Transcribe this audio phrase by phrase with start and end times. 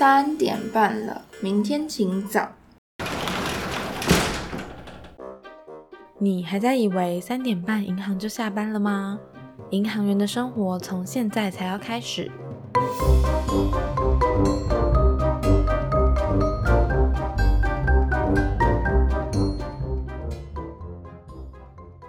[0.00, 2.48] 三点半了，明天请早。
[6.16, 9.20] 你还在以为三点半银行就下班了吗？
[9.68, 12.30] 银行员的生活从现在才要开始。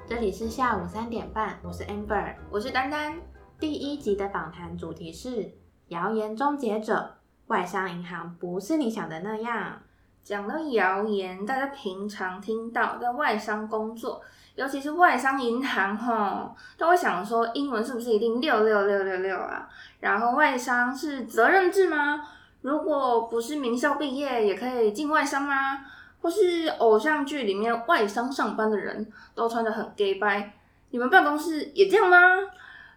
[0.08, 3.18] 这里是下午三点半，我是 Amber，我是丹丹。
[3.60, 5.52] 第一集的访谈主题是
[5.90, 7.16] 谣言终结者，
[7.52, 9.78] 外商银行不是你想的那样。
[10.24, 14.22] 讲到谣言，大家平常听到在外商工作，
[14.56, 19.68] 尤其是外商银行，吼，都会想说英文是不是一定六六六六六啊？
[20.00, 22.26] 然后外商是责任制吗？
[22.62, 25.82] 如果不是名校毕业也可以进外商吗？
[26.22, 30.54] 或是偶像剧里面外商上班的人都穿得很 gay 白，
[30.92, 32.18] 你们办公室也这样吗？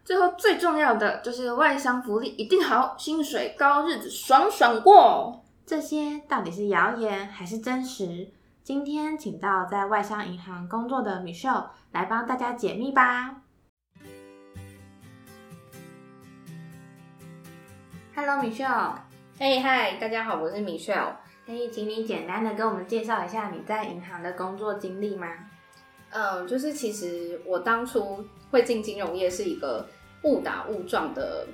[0.05, 5.43] 最后最重要的就是外商福利一定好，薪水高，日子爽爽过。
[5.65, 8.29] 这些到底是谣言还是真实？
[8.63, 13.37] 今天请到在外商银行工作的 Michelle 来帮大家解密吧。
[18.15, 18.96] Hello Michelle，
[19.39, 21.15] 嘿嗨，大家好，我是 Michelle。
[21.46, 25.29] 可以请你简单的跟我们介绍一下你在银行的工作经历吗？
[26.15, 29.84] 嗯，就是其实我当初会进金融业是一个
[30.23, 31.45] 误打误撞的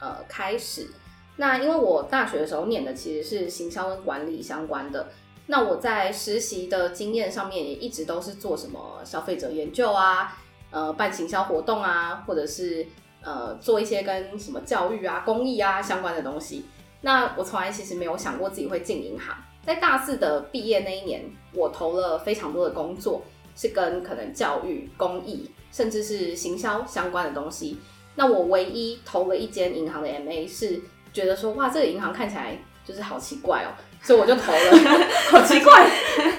[0.00, 0.88] 呃开始。
[1.36, 5.06] 那因为我大学的时候念的其实是行销跟管理相关的，
[5.46, 10.36] 那我在实习的经验上面也一直都是做什么消费者研究啊，
[10.72, 12.84] 呃，办行销活动啊，或者是
[13.22, 16.66] 呃做一些跟什么教育啊、公益啊相关的东西。
[17.02, 19.36] 那我从来其实没有想过自己会进银行。
[19.64, 21.24] 在大四的毕业那一年，
[21.54, 23.22] 我投了非常多的工作，
[23.54, 27.78] 是跟可能教育、公益，甚至是行销相关的东西。
[28.14, 30.80] 那我唯一投了一间银行的 MA 是。
[31.12, 34.58] 觉得说哇，这个银行看起来就是好奇怪哦，所以我就投了。
[35.28, 35.90] 好奇怪，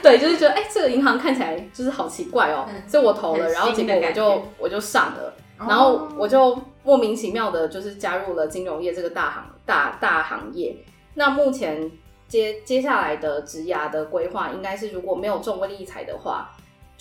[0.02, 10.74] 对，就是觉得哎，这个银行看起来就是好奇怪哦，所以我投了，然后结果我就我就上了，然后我就莫名其妙的，就是加入了金融业这个大行大大行业。
[11.16, 11.92] 那目前
[12.30, 16.50] 接接下来的职涯的规划，应该是如果没有中威力彩的话。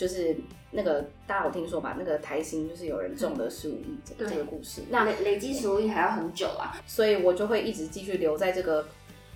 [0.00, 0.34] 就是
[0.71, 1.94] 那个大家有听说吧？
[1.99, 8.87] 那个台新就是有人中了十五亿这个故事，那累累积十五亿还要很久啊，所以我就会一直继续留在这个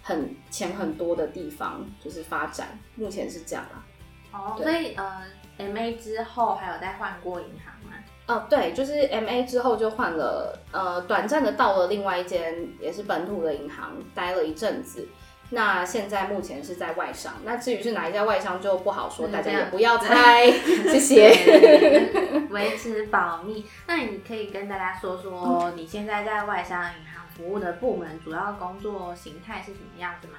[0.02, 2.78] 很钱很多的地方，就是发展。
[2.94, 3.84] 目前是这样啊。
[4.32, 5.22] 哦，所以呃
[5.58, 7.92] ，M A 之后还有再换过银行吗？
[8.26, 15.06] 哦，对，就是 M A 之后就换了，呃，短暂的到了另外一间也是本土的银行待了一阵子。
[15.50, 20.50] 那现在目前是在外商，那至于是哪一家外商就不好说，大家也不要猜。
[20.90, 23.64] 谢谢，维持保密。
[23.86, 30.34] 那你可以跟大家说说，你现在在外商银行服务的部门主要工作形态是什么样子吗？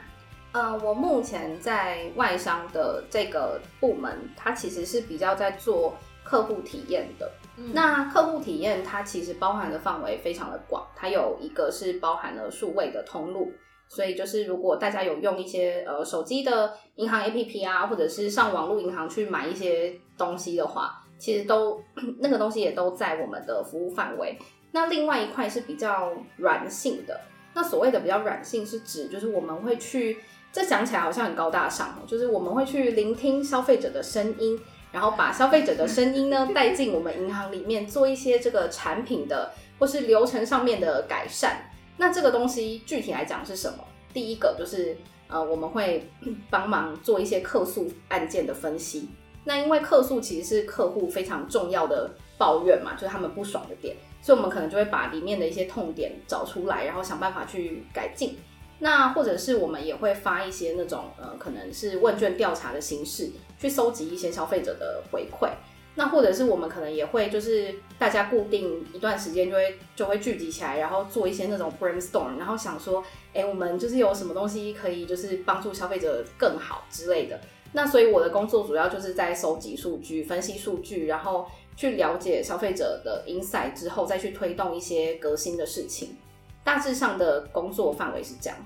[0.52, 7.32] 呃，我目前在外商的这个部门，它其实是比较在做客户体验的。
[7.74, 13.54] 那客户体验它其实包含的范围非常的广，它有一个是包含了数位的通路。
[13.88, 21.82] 所以就是，如果大家有用一些呃手机的银行 APP 啊，或者是上网络银行去买一些东西的话，其实都
[22.20, 24.38] 那个东西也都在我们的服务范围。
[24.72, 27.22] 那另外一块是比较软性的。
[27.54, 30.18] 那所谓的比较软性，是指就是我们会去，
[30.52, 34.60] 这讲起来好像很高大上，就是我们会去聆听消费者的声音，
[34.92, 41.70] 然后把消费者的声音呢带进我们银行里面，做一些这个产品的或是流程上面的改善。
[41.98, 43.84] 那这个东西具体来讲是什么？
[44.14, 44.96] 第一个就是
[45.28, 46.10] 呃，我们会
[46.50, 49.10] 帮忙做一些客诉案件的分析。
[49.44, 58.38] 那因为客诉其实是客户非常重要的抱怨嘛，就是他们不爽的点，所以我们可能就会把里面的一些痛点找出来，然后想办法去改进。
[58.80, 63.30] 那或者是我们也会发一些那种呃，可能是问卷调查的形式，
[63.60, 65.50] 去搜集一些消费者的回馈。
[65.96, 77.40] 那或者是我们可能也会就是大家固定一段时间就会就会聚集起来，然后做一些那种 brainstorm，然后想说，哎，我们就是有什么东西可以就是帮助消费者更好之类的。
[77.72, 81.46] 那所以我的工作主要就是在收集数据、分析数据，然后
[81.76, 86.18] 去了解消费者的 insight 之后，再去推动一些革新的事情。
[86.64, 88.58] 大致上的工作范围是这样。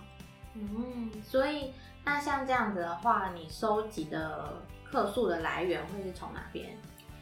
[0.56, 1.74] 嗯，所以
[2.04, 4.62] 那像这样子的话，你收集的
[4.92, 6.78] 客诉的来源会是从哪边？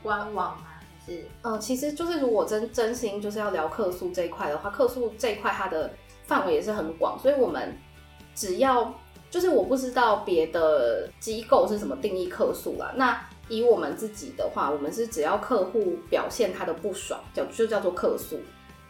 [0.08, 0.68] 官网吗？
[1.06, 5.92] 还是呃，其实就是如果真真心就是要聊客诉这一块的话，客诉这一块它的
[6.24, 7.78] 范围也是很广，所以我们
[8.34, 8.94] 只要
[9.30, 12.94] 就是我不知道别的机构是怎么定义客诉啦。
[12.96, 18.40] 那以我们自己的话，我们是只要客户表现他的不爽，叫就叫做客诉。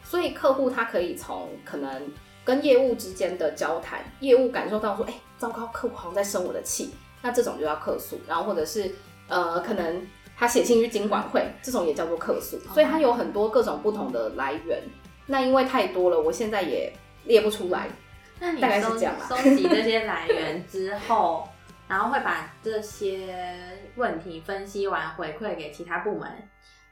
[0.03, 2.11] 所以客户他可以从可能
[2.45, 6.91] 跟业务之间的交谈，业务感受到说，哎、糟糕，客户好像在生我的气，
[7.21, 8.17] 那这种就要客诉。
[8.27, 8.89] 然后或者是
[9.27, 10.01] 呃，可能
[10.37, 12.59] 他写信去经管会，这种也叫做客诉。
[12.73, 14.81] 所以它有很多各种不同的来源。
[15.25, 16.93] 那因为太多了，我现在也
[17.25, 17.87] 列不出来。
[18.39, 21.47] 那你大概是收这样啦收集这些来源之后，
[21.87, 23.35] 然后会把这些
[23.95, 26.29] 问题分析完，回馈给其他部门，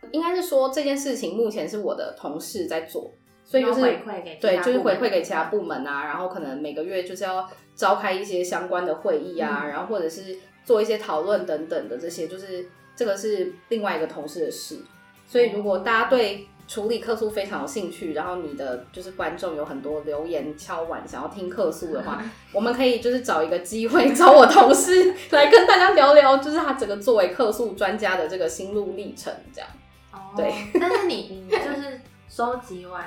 [0.09, 3.13] 应该是说这件事情目前是我的同事在做，
[3.43, 12.65] 所以就是回馈给其对，就是回馈给其他部门啊，然后可能每个月就是要召开一些相关的会议啊，嗯然后或者是做一些讨论等等的这些，就是
[12.95, 14.79] 这个是另外一个同事的事。
[15.27, 29.69] 所以如果大家对处理客诉非常有兴趣，然后你的就是观众有很多留言敲碗想要听客诉的话， 我们可以就是找一个机会找我同事 来跟大家聊聊，就是他整个作为客诉专家的这个心路历程，这样。
[30.11, 33.03] 哦对，但是你你就是收集完、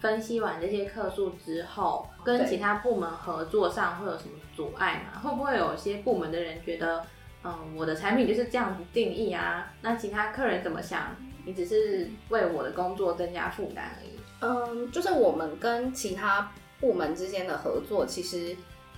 [0.00, 5.20] 分析完这些客诉之后，跟其他部门合作上会有什么阻碍吗？
[5.20, 7.04] 会不会有些部门的人觉得，
[7.46, 9.72] 嗯，我的产品就是这样子定义啊？
[9.82, 11.14] 那其他客人怎么想？
[11.44, 14.18] 你只是为我的工作增加负担而已。
[14.40, 16.50] 嗯，就是我们跟其他
[16.80, 18.56] 部门之间的合作，其实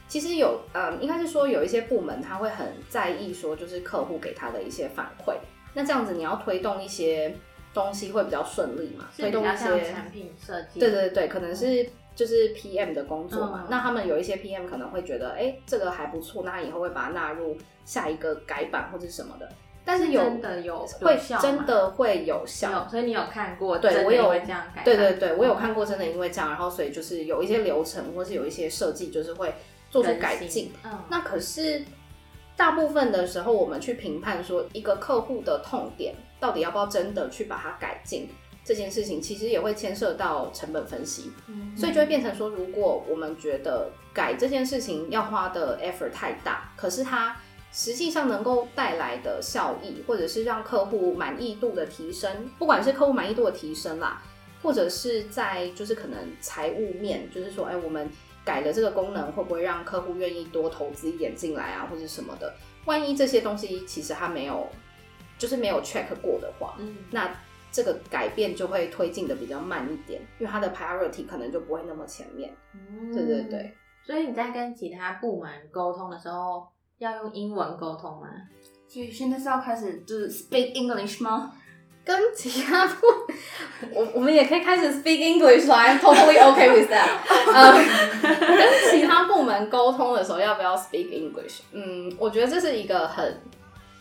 [0.09, 5.35] 其实有，嗯，应该是说有一些部门他会很在意说，就是客户给他的一些反馈。
[5.75, 7.37] 那这样子你要推动一些
[7.75, 9.05] 东西会比较顺利嘛？
[9.15, 11.87] 推动一些，产品设计，对对对，可能是
[12.19, 13.61] 就是 PM 的工作嘛。
[13.63, 13.67] 嗯。
[13.71, 19.49] 那他们有一些 PM 可能会觉得，哎、这个还不错，那他以后会把它纳入下一个改版或者什么的。
[19.85, 29.55] 但是有真的有会效真的会有效，有，所以你有看过，对我有这样改，对对对，我有看过，真的因为这样，然后所以就是有一些流程或是有一些设计，就是会
[29.91, 30.71] 做出改进。
[30.85, 31.83] 嗯，那可是
[32.55, 38.29] 大部分的时候，我们去评判说一个客户的痛点到底要不要真的去把它改进
[38.69, 47.35] 这件事情，其实也会牵涉到成本分析，嗯所以就会变成说，如果我们觉得改这件事情要花的 effort 太大，可是它
[47.73, 54.23] 实际上能够带来的效益，或者是让客户满意度的提升，不管是客户满意度的提升啦，
[54.63, 58.07] 或者是在就是可能财务面，就是说，哎，我们
[58.45, 62.53] 改了这个功能，会不会让客户愿意多投资一点进来啊，或者什么的？
[62.85, 64.69] 万一这些东西其实它没有，
[65.39, 67.35] 就是没有 check 过的话，嗯那
[67.71, 72.55] 这个改变就会推进的比较慢一点，因为它的 priority 可能就不会那么前面。
[72.75, 73.75] 嗯对对对。
[74.05, 76.67] 所以你在跟其他部门沟通的时候，
[76.99, 78.29] 要用英文沟通吗？
[78.89, 81.53] 所以现在是要开始就是 speak English 吗？
[82.05, 83.07] 跟其他部，
[83.93, 87.07] 我我们也可以开始 speak English 啦，I'm totally okay with that。
[87.53, 87.75] 呃，
[88.57, 91.61] 跟其他部门沟通的时候，要不要 speak English？
[91.73, 93.39] 嗯，我觉得这是一个很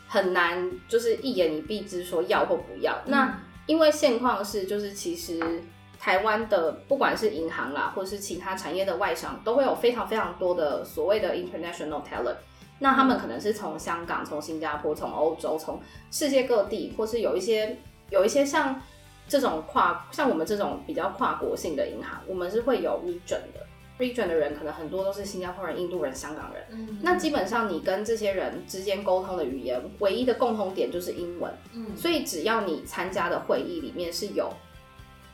[0.08, 2.98] 很难，就是一言以蔽之说要或不要。
[3.08, 3.38] 那
[3.68, 5.62] 因为现况是，就是其实
[6.00, 12.38] 台湾的不管是银行啦，或者是其他产业的外商，都会有非常非常多的所谓的 international talent。
[12.80, 15.82] 那他们可能是从香港、从新加坡、从欧洲、从
[16.12, 17.78] 世界各地，或是有一些
[18.10, 18.82] 有一些像
[19.28, 23.67] 这种跨，像我们这种比较跨国性的银行，我们是会有 region 的。
[24.00, 26.64] Region 的人可能很多都是新加坡人、印度人、香港人。
[26.72, 31.52] 嗯那基本上你跟这些人之间沟通的语言，唯一的共同点就是英文。
[31.74, 34.52] 嗯所以只要你参加的会议里面是有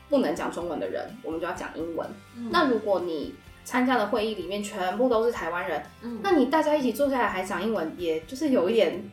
[0.08, 2.08] 不能讲中文的人，我们就要讲英文。
[2.36, 3.34] 嗯那如果你
[3.64, 9.02] 参加的会议里面全部都是台湾人，嗯那你大家一起坐下来还讲英文，也就是有一点。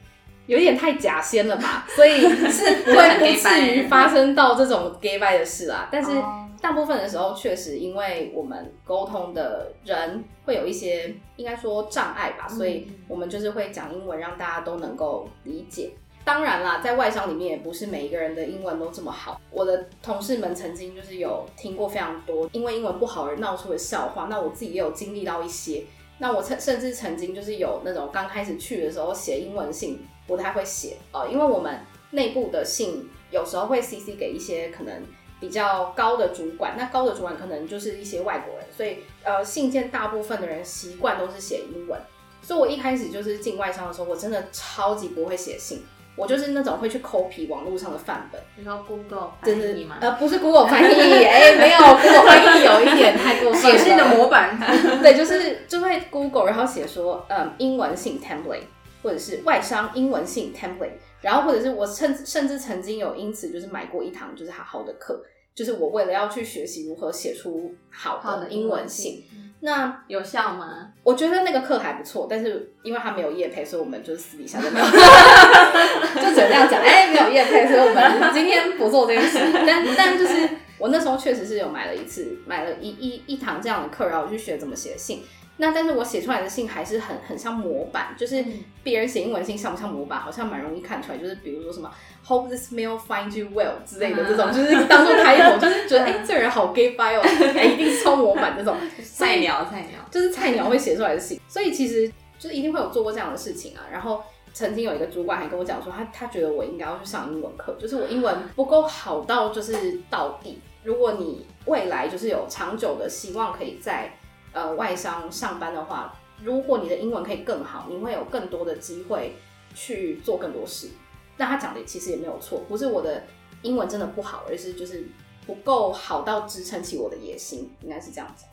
[0.47, 5.87] 有一点太假仙了吧，所以是会 不至于发生到这种 gay bye 的事啊。
[5.91, 15.89] 但是哦大部分的时候，确实因为我们沟通的人会有一些应该说障碍吧，所以我们就是会讲英文，让大家都能够理解。
[16.23, 19.41] 当然啦，在外商里面也不是每一个人的英文都这么好。
[19.49, 25.83] 我的同事们曾经就是有听过非常多因为英文不好而闹出的笑话，那我自己也有经历到一些。
[26.19, 31.79] 那我曾甚至曾经就是有那种刚开始去的时候写英文信不太会写，呃，因为我们
[32.11, 34.93] 内部的信有时候会 CC 给一些可能
[35.41, 41.99] 比较高的主管，那高的主管可能就是一些外国人，所以呃信件大部分的人习惯都是写英文，
[42.41, 45.83] 所以我一开始就是进外商的时候，我真的超级不会写信，
[46.15, 48.39] 我就是那种会去 copy 网络上的范本。
[48.55, 49.97] 你说 Google 翻就是译吗？
[49.99, 53.77] 呃，不是 Google 翻译，哎、没有 Google 翻译有一点太过分了。
[53.77, 54.59] 写信的模板，
[55.01, 58.65] 对，就是就会 Google，然后写说，嗯，英文信 template，
[59.01, 65.23] 或者是外商英文信 template，然后或者是我甚甚至曾经有因此就是买过一堂就是好好的课，
[65.53, 69.23] 就是我为了要去学习如何写出好好的的英文信。
[69.33, 70.91] 嗯那有效吗？
[71.03, 74.85] 我觉得那个课还不错，但是因为他没有业配，所以我们就是私底下就没有，
[76.17, 76.81] 就只能这样讲。
[76.81, 79.37] 哎、没有业配，所以我们今天不做这件事。
[79.53, 80.49] 但但就是
[80.79, 85.21] 我那时候确实是有买了一次，买了一一一堂这样的课，然后我去学怎么写信。
[85.61, 88.43] 那但是我写出来的信还是很很像模板，就是
[88.81, 91.17] 别人写英文信像不像模板，好像蛮容易看出来。
[91.19, 91.87] 就是比如说什么
[92.25, 97.21] Hope this mail finds you well 之类的这种，就是当做开头，就是觉得 哎这人好 gay bye 哦，
[97.55, 98.75] 哎一定是超模板这种
[99.05, 101.39] 菜鸟菜鸟， 就是菜鸟会写出来的信。
[101.47, 103.85] 所以其实就是一定会有做过这样的事情啊。
[103.91, 110.59] 然后曾经有一个主管还跟我讲说，他他觉得我应该要去上英文课，就是我英文不够好到就是到底。
[110.83, 114.11] 如果你未来就是有长久的希望可以在
[114.53, 119.35] 呃，外商上班的话，如果你的英文可以更好，你会有更多的机会
[119.73, 120.89] 去做更多事。
[121.37, 123.23] 那他讲的其实也没有错，不是我的
[123.61, 125.07] 英文真的不好，而是就是
[125.45, 128.45] 不够好到支撑起我的野心，应该是这样子。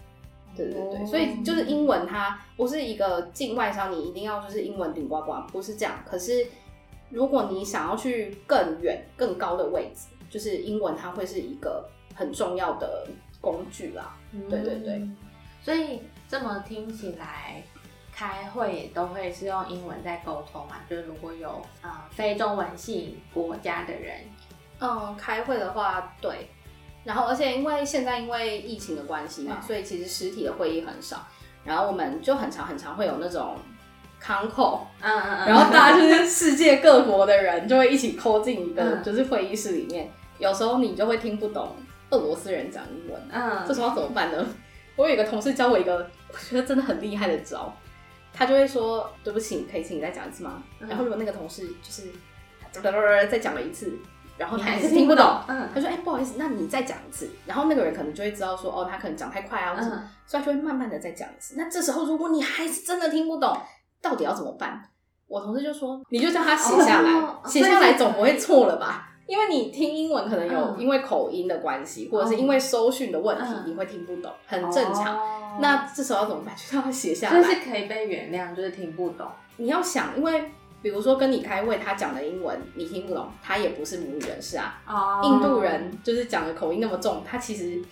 [0.57, 6.03] 对对对，所以就是英文它不是一个境外商，你一定要就是英文顶呱呱，不是这样。
[6.09, 6.47] 可是
[7.11, 13.07] 如果你想要去更远、更高的位置，就是英文它会是一个很重要的
[13.41, 14.17] 工具啦。
[14.49, 15.09] 对对对。
[15.63, 17.63] 所以这么听起来，
[18.15, 20.77] 开会也都会是用英文在沟通嘛？
[20.89, 24.21] 就是如果有啊非中文系国家的人，
[24.81, 26.49] 嗯，开会的话，对。
[27.05, 31.27] 然后，而且因为现在因为疫情的关系嘛，所以其实实体的会议很少。
[31.65, 33.57] 然后我们就很常很常会有那种
[34.23, 40.11] con call，嗯嗯嗯，然后大家就是世界各国的人就会一起 call 进一个就是会议室里面。
[40.39, 41.77] 有时候你就会听不懂
[42.11, 44.47] 俄罗斯人讲英文，嗯，这时候怎么办呢？
[44.99, 47.73] 我有一个同事教我一个我觉得真的很厉害的招，
[48.35, 52.09] 他就会说：“对不起，可以请你再讲一次吗？”然后如果那个同事就是
[53.31, 53.97] 再讲了一次，
[54.37, 59.89] 然后他还是听不懂，嗯，他说：“哎，不好意思，那你再讲一次。”然后那个人可能就会知道说：“哦，他可能讲太快啊，或者
[60.27, 63.57] 所以他就会慢慢的再讲一次。”那这时候如果你还是真的听不懂，
[64.03, 64.83] 到底要怎么办？
[65.29, 67.11] 我同事就说：“你就叫他写下来，
[67.47, 75.61] 写下来总不会错了吧？”因为你听英文可能有因为口音的关系，或者是因为收讯的问题，你会听不懂，很正常。
[75.61, 76.57] 那这时候要怎么办？
[76.57, 79.27] 就是要写下来，这是可以被原谅，就是听不懂。
[79.59, 84.81] 你要想，因为比如说跟你开会，他讲的英文你听不懂，他也不是母语人士啊。
[84.87, 85.21] 哦。
[85.23, 87.83] 印度人就是讲的口音那么重，他其实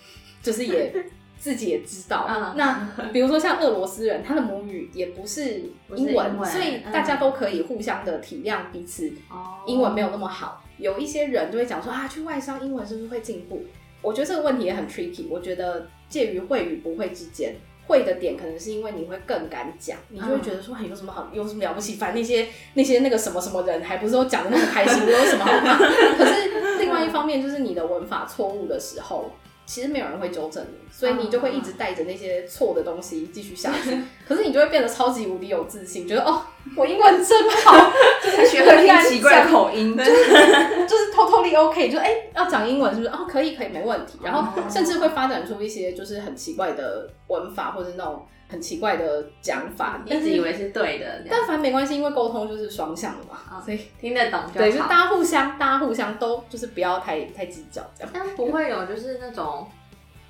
[0.41, 0.91] 就是也
[1.37, 2.27] 自己也知道。
[2.55, 5.61] 那比如说像俄罗斯人，他的母语也不是
[5.95, 9.07] 英文，所以大家都可以互相的体谅彼此。
[9.29, 9.59] 哦。
[9.67, 10.63] 英文没有那么好。
[10.77, 13.63] 有一些人就会讲说啊，去外商英文是不是会进步？
[14.01, 15.25] 我觉得这个问题也很 tricky。
[15.29, 17.55] 我觉得介于会与不会之间，
[17.87, 21.95] 会的点可能是因为你会更敢讲，你就会觉得说哎有什么好，有什么了不起？
[21.95, 25.77] 反正那些那些那个什么什么人，还不是都讲的那么开心，我有什么好怕？
[25.77, 29.31] 可是另外一方面，就是你的文法错误的时候。
[29.67, 34.01] 其实没有人会纠正你，所以你就会一直带着那些错的东西继续下去。
[34.25, 36.41] 可是你就会变得超级无敌有自信，觉得哦，
[36.75, 37.91] 我英文真好，
[38.23, 40.11] 就是学会听奇怪口音，就是
[40.87, 43.09] 就是 totally OK，就哎要讲英文是不是？
[43.09, 44.17] 哦，可以可以没问题。
[44.23, 48.25] 然后甚至会发展出一些就是很奇怪的文法或者那种。
[48.49, 58.11] 很奇怪的讲法，一直以为是对的，但反正没关系，因为沟通就是双向的嘛，所以听得懂就对，就大家互相，大家互相都就是不要太太计较这样。
[58.13, 59.67] 但不会有就是那种，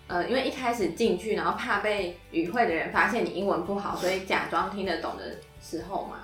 [0.07, 5.23] 呃，因为一开始进去，然后怕被与会的人发现你英文不好，所以假装听得懂的
[5.61, 6.19] 时候嘛。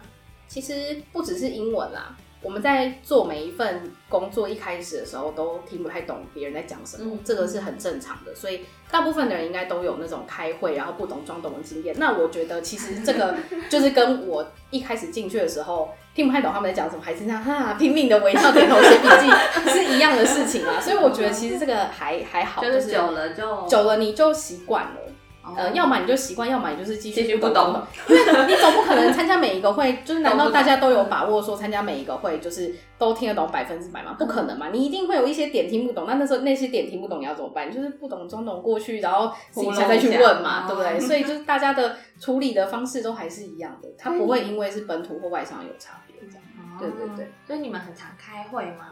[0.48, 2.16] 其实不只是英文啦。
[2.44, 8.36] 我们在做每一份工作一开始的时候，都听不太懂别人在讲什么，这个是很正常的。
[8.36, 11.96] 所以大部分的人应该都有那种开会然后不懂装懂的经验。
[11.98, 13.36] 那我觉得其实这个
[13.70, 20.80] 就是跟我一开始进去的时候听不太懂他们在讲什么，还是这样哈拼命的微笑点头写笔记是一样的事情啊。
[20.82, 25.03] 所以我觉得其实这个还还好，就是久了就久了你就习惯了。
[25.46, 27.82] 呃，要么你就习惯，要么你就是继续不懂。
[28.08, 34.16] 因为你总不可能参加每一个会，就是难道大家都有把握说参加每一个会就是都听得懂百分之百吗？
[34.18, 34.70] 不可能嘛！
[34.72, 36.06] 你一定会有一些点听不懂。
[36.08, 37.70] 那那时候那些点听不懂，你要怎么办？
[37.70, 41.00] 就是不懂装懂过去，然后自己再去问嘛，对不对？
[41.00, 46.44] 所以就是大家的处理的方式都还是一样的，它不会因为是本土或外商有差别这样。
[46.80, 48.86] 对对对，所以你们很常开会吗？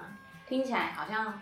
[0.48, 1.34] 听起来好像。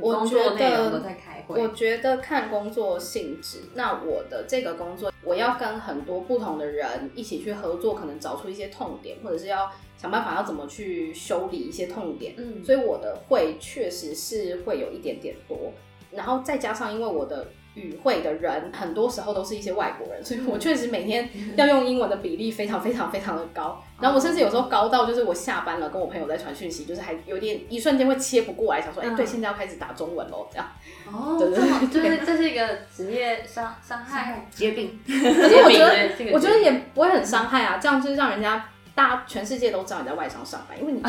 [0.00, 1.02] 我觉得，
[1.46, 3.60] 我觉得看工作性质。
[3.74, 12.34] 那我的这个工作，我要跟很多不同的人一起去合作，可能找出一些痛点，或者是要想办法要怎么去修理一些痛点。
[12.36, 15.72] 嗯，所以我的会确实是会有一点点多，
[16.10, 17.48] 然后再加上因为我的。
[17.78, 23.82] 与会的人很多时候都是一些外国人，所以我确实每天要用英文的比例非常非常非常的高。
[24.00, 30.68] 然后我甚至有时候高到就是我下班了，跟我朋友在传讯息，就是还有点一瞬间会切不过来，想说，哎，对，现在要开始打中文喽，这样。
[31.10, 34.98] 哦，对对对，就是 这是一个职业伤伤害疾病。
[35.06, 38.64] 可是 我觉得，我觉得也不会很伤害啊，这样就是让人家。
[38.98, 40.98] 大家全世界都知道你在外商上班，因为你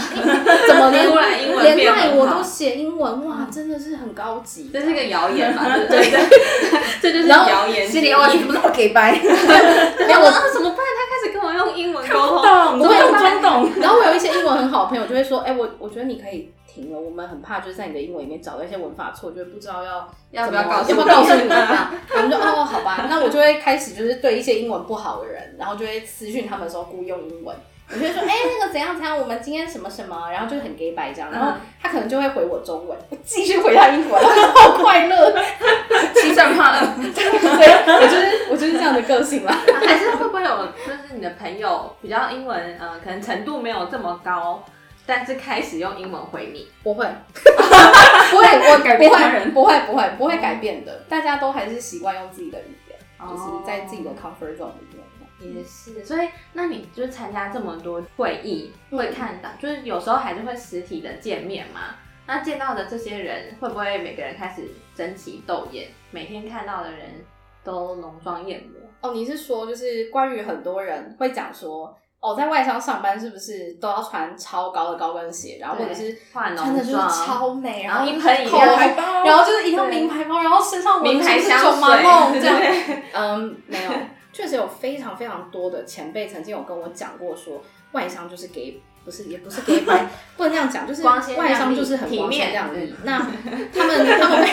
[0.67, 4.69] 怎么连连赖我都写英文，哇，真的是很高级。
[4.71, 5.65] 这是个谣言嘛？
[5.75, 6.29] 对不对？
[7.01, 7.89] 这就是谣言。
[7.89, 9.13] 心里我怎么那么给白？
[9.17, 10.77] 然后啊怎么办？
[10.77, 13.71] 他开始跟我用英文沟通，我，不会懂。
[13.81, 21.91] 然后我有一些英文很好的朋友就会说，哎、我我觉得你可以停了，我们很怕就是在你的英文里面找到一些文法错，就会不知道要要不怎么要告诉要不要告诉你这样。
[22.17, 27.55] 我们就哦好吧，那我就会开始就是对一些英文不好的人，然后就会私讯他们的时候故意用英文。
[27.91, 28.27] 我就会说，哎、
[28.59, 35.35] 那个怎样怎样，我们今天什么什么，然后就是很 gay 白这样，然后他可能就会回我中文，我继续回他英文，好快乐。
[36.15, 36.87] 欺善怕恶。
[37.01, 39.57] 对，我就是我就是这样的个性啦。
[39.85, 44.63] 还是会不会有，就是你的朋友比较英文，呃，可能程度没有这么高，
[45.05, 51.03] 但是开始用英文回你，不会， 不会，我改不会，变他人不会，不会，不会改变的。
[51.09, 55.03] 大家都还是习惯用自己的语言，哦就是在自己的 comfort zone 里面。
[55.41, 61.95] 也是，所以那你就是参加这么多会议，嗯会看到，就是有时候还是会实体的见面嘛。
[62.25, 65.87] 那见到的这些人，会不会每个人开始争奇斗艳？
[66.11, 66.99] 每天看到的人
[67.63, 69.09] 都浓妆艳抹？
[69.09, 82.59] 哦，你是说就是关于很多人会讲说，哦，在外商上班是不是都要穿超高的高跟鞋，然后或者是化穿的就是超美，然后后一喷一口红包然后就是一定要对名牌包，然后身上名牌是香水这样。
[82.59, 83.91] 对嗯，没有，
[84.39, 88.81] 确实有非常非常多的前辈曾经有跟我讲过说，外商就是给。
[89.05, 92.97] 不是，也不是给白，不能这样讲，就是外商就是很光鲜亮丽嗯。
[93.03, 93.17] 那
[93.73, 94.45] 他们他们会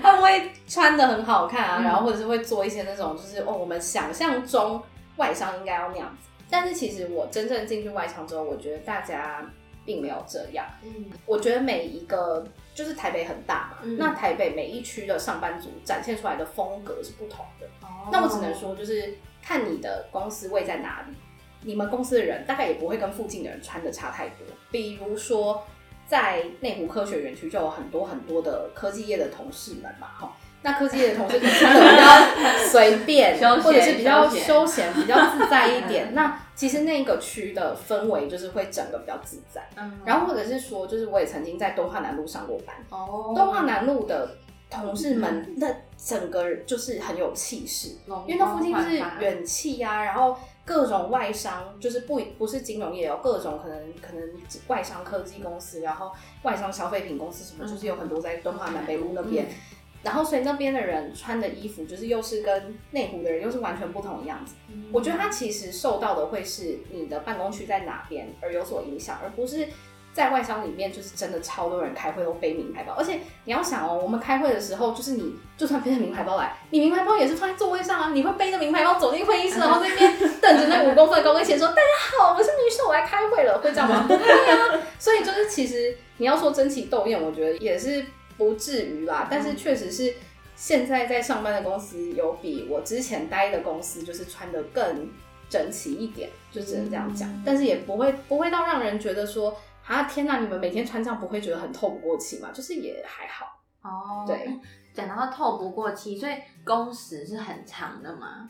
[0.00, 4.80] 他们会穿的很好看啊，嗯然后或者是会做一些那种就是哦，我们想象中
[5.16, 6.28] 外商应该要那样子。
[6.48, 9.44] 但是其实我真正进去外商之后，我觉得大家
[9.84, 10.64] 并没有这样。
[10.84, 12.46] 嗯，我觉得每一个
[12.78, 17.66] 就是台北很大嘛，嗯那台北每一区的上班族展现出来的风格是不同的。
[17.82, 21.16] 哦那我只能说，就是看你的公司位在哪里，
[21.62, 24.46] 你们公司的人大概也不会跟附近的人穿的差太多。
[24.70, 25.66] 比如说，
[26.06, 30.36] 在内湖科学园区就有很多很多的科技业的同事们嘛，哈。
[30.62, 36.14] 那科技业的同事可能比较随便 或者是比较休闲、比较自在一点。
[36.14, 39.62] 那其实那个区的氛围就是会整个比较自在。
[39.76, 44.36] 嗯然后或者是说，就是我也曾经在东华南路上过班，哦东华南路的
[44.68, 47.90] 同事们，那整个就是很有气势，
[48.26, 54.22] 因为那附近就是远气啊，然后各种外商，就是不不是金融业哦各种可能可能
[54.66, 56.10] 外商科技公司，然后
[56.42, 59.44] 外商消费品公司什么，嗯就是有很多在东华南北路那边。
[59.44, 59.54] 嗯
[60.02, 64.54] 然后，所以那边的人穿的衣服，就是又是跟内湖的人又是完全不同的样子。
[64.72, 69.68] 嗯我觉得它其实受到的会是你的办公区在哪边而有所影响，而不是
[70.14, 72.94] 在外商里面就是真的超多人开会都背名牌包。
[72.94, 84.06] 而且你要想哦，我们开会的时候，就是你就算背着名牌包来，你名牌包也是放在座位上啊，你会背着名牌包走进会议室，然后在那边等着那五公分的高跟鞋说：“大家好，我是女士，我来开会了。”会这样吗？
[84.08, 84.80] 不会啊。
[84.98, 88.04] 所以就是其实你要说争奇斗艳，我觉得也是
[88.38, 90.14] 不至于啦，但是确实是。
[90.60, 95.08] 现在在上班的公司有比我之前待的公司就是穿的更
[95.48, 97.30] 整齐一点，就只能这样讲。
[97.30, 102.50] 嗯但是也不会不会到让人觉得说啊天哪，你们每天穿这样不会觉得很透不过气嘛？
[102.52, 103.46] 就是也还好。
[103.82, 104.50] 哦，对，
[104.92, 106.32] 讲到透不过气，所以
[106.64, 108.48] 工时是很长的嘛。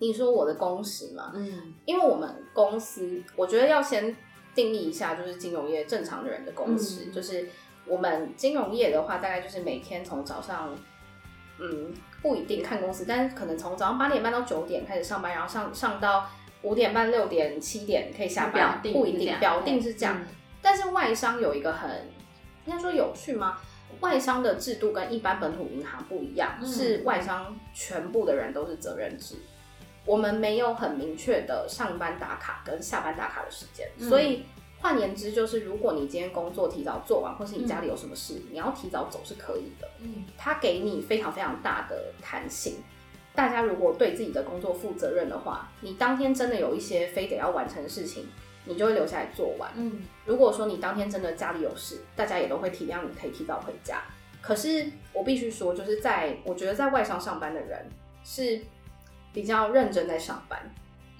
[0.00, 4.14] 你说我的工时嘛，嗯因为我们公司我觉得要先
[4.54, 7.48] 定义一下，就是金融业正常的人的工时，嗯就是
[7.88, 10.76] 我们金融业的话，大概就是每天从早上。
[11.60, 16.30] 嗯，不一定看公司，但是可能从早上八点半到九点开始上班，然后上上到
[16.62, 20.16] 五点半、六点、七点可以下班，表定不一定表定是这样。
[20.20, 20.26] 嗯
[20.62, 21.90] 但是外商有一个很
[22.64, 23.58] 应该说有趣吗？
[24.00, 29.34] 外商的制度跟一般本土银行不一样，嗯是外商全部的人都是责任制，
[30.04, 34.44] 我们没有很明确的上班打卡跟下班打卡的时间，嗯所以
[34.80, 39.88] 换言之就是，如果你今天工作提早做完，或是你家里有什么事，你要提早走是可以的。
[40.00, 42.76] 嗯它给你非常非常大的弹性。
[43.34, 48.26] 大家如果对自己的工作负责任的话，你当天真的有一些非得要完成的事情，
[48.64, 49.70] 你就会留下来做完。
[49.76, 54.02] 嗯如果说你当天真的家里有事，大家也都会体谅你可以提早回家。
[54.40, 57.84] 可是我必须说，就是在我觉得在外商上班的人
[58.22, 58.60] 是
[59.32, 60.72] 比较认真在上班。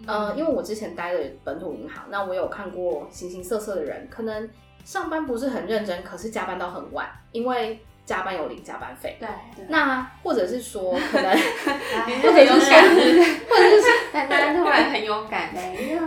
[0.07, 4.49] 呃，因为我之前待的本土银行，那我有看过形形色色的人，可能
[4.85, 9.17] 上班不是很认真，可是加班到很晚，因为加班有领加班费。
[9.21, 12.81] 对对，那或者是说，可能或者是说，
[13.49, 16.01] 或者是说，丹丹突然很勇敢，没有，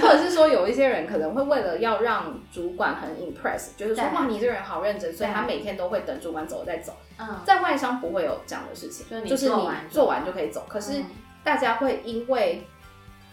[0.00, 6.94] 或者是说，有一些人可能会为了要让主管很 impress，就是说哇，你这个人好认真，所以他每天都会等主管走再走。
[7.18, 10.64] 嗯，在外商不会有这样的事情，就是你做完做完就可以走。
[10.68, 11.04] 可是嗯
[11.46, 12.66] 大家会因为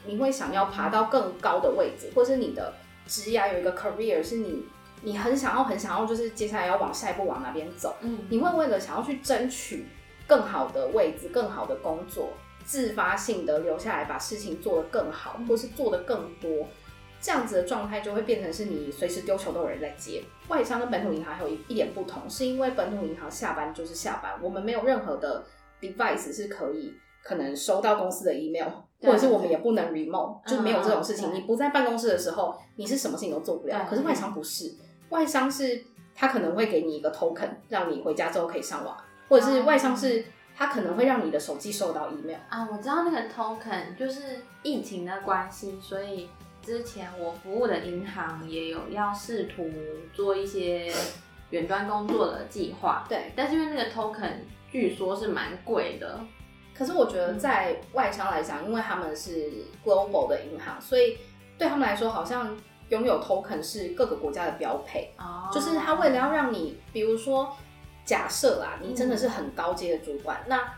[0.05, 2.71] 你会想要爬到更高的位置，或是你的
[3.07, 4.67] 职业有一个 career 是你
[5.01, 9.87] 你很想要很想要，就是接下来要往下一步往哪边走，嗯，你会为了想要去争取
[10.27, 16.67] 更好的位置、更好的工作，自发性的留下来把事情做得更好，或是做得更多。
[17.19, 20.21] 这样子的状态就会变成是你随时丢球都有人在接。
[20.49, 25.43] 外商跟本土银行还有一一点不同，是因为本土银行下班就是下班，我们没有任何的
[25.81, 26.93] device 是可以
[27.23, 28.67] 可能收到公司的 email，
[29.01, 31.31] 或者是我们也不能 remote，就没有这种事情。
[31.31, 33.87] 嗯你不在办公室的时候，你是什么事情都做不了。
[33.89, 34.73] 可是外商不是，
[35.09, 35.83] 外商是
[36.13, 38.97] 他可能会给你一个 token，让你回家之后可以上网，
[39.29, 42.37] 或者是哦外商是他可能会让你的手机收到 email。
[42.49, 46.29] 啊，我知道那个 token 就是疫情的关系，所以
[46.61, 49.67] 之前我服务的银行也有要试图
[50.13, 50.93] 做一些
[51.49, 54.33] 远端工作的计划，对，但是因为那个 token
[54.71, 56.19] 据说是蛮贵的，
[56.75, 59.49] 可是我觉得在外商来讲，因为他们是
[59.85, 61.17] global 的银行，所以
[61.57, 62.57] 对他们来说，好像
[62.89, 65.13] 拥有 token 是各个国家的标配。
[65.17, 67.55] 哦就是他为了要让你，比如说，
[68.03, 70.73] 假设啦，你真的是很高阶的主管，那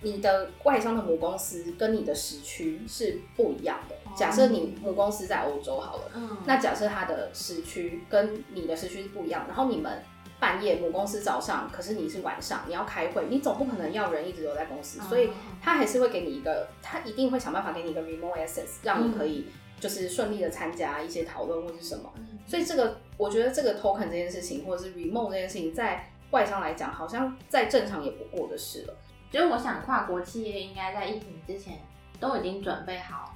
[0.00, 3.96] 你的外商的母公司跟你的时区是不一样的。
[4.16, 10.02] 假设你母公司在欧洲好了，嗯，那假设它的时区跟你的时区是不一样，然后你们
[10.38, 15.30] 半夜母公司早上，可是你是晚上，你要开会，你总不可能要人一直留在公司，所以
[15.62, 19.46] 他还是会给你一个，他一定会想办法给你一个 remote access，让你可以
[19.80, 22.12] 就是顺利的参加一些讨论或是什么。
[22.46, 28.94] 所以这个我觉得这个 token 这件事情，或者是 remote 这件事情，在外商来讲，好像再正常也不过的事了。
[29.30, 31.78] 就是我想跨国企业应该在疫情之前
[32.20, 33.34] 都已经准备好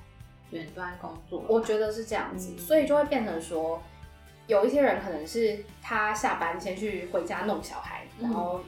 [0.51, 3.83] 远端工作，我觉得是这样子，嗯所以就会变成说，
[4.51, 8.25] 有一些人可能是他下班先去回家弄小孩，嗯。
[8.25, 8.61] 然后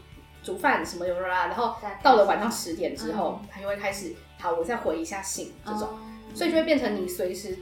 [0.42, 3.49] 煮饭什么的啦，然后到了晚上十点之后，嗯。
[3.51, 5.99] 他就会开始好，我再回一下信这种，哦。
[6.35, 7.59] 所以就会变成你随时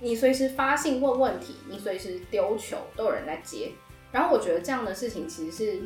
[0.00, 3.70] 你随时发信问问题，你随时丢球都有人在接。
[4.12, 5.82] 然后我觉得这样的事情其实是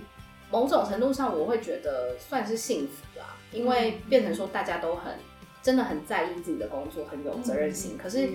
[0.51, 5.15] 某种程度上，我会觉得算是幸福啦，因为变成说大家都很
[5.63, 7.99] 真的很在意自己的工作，很有责任心。
[7.99, 8.29] 可是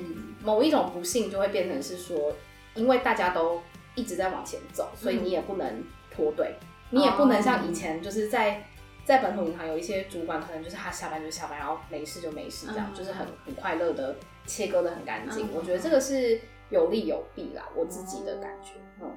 [0.44, 2.34] 某一种不幸就会变成是说，
[2.76, 3.62] 因为大家都
[3.96, 6.56] 一直在往前走，所以你也不能脱队，
[6.92, 8.64] 你也不能像以前就是在。
[9.06, 14.16] 在本土银行有一些主管，可能就是他下班就下班，然后没事就没事，这样、嗯就是很很快乐的
[14.48, 15.46] 切割的很干净。
[15.46, 18.72] 嗯我觉得这个是有利有弊啦，我自己的感觉。
[19.00, 19.16] 嗯，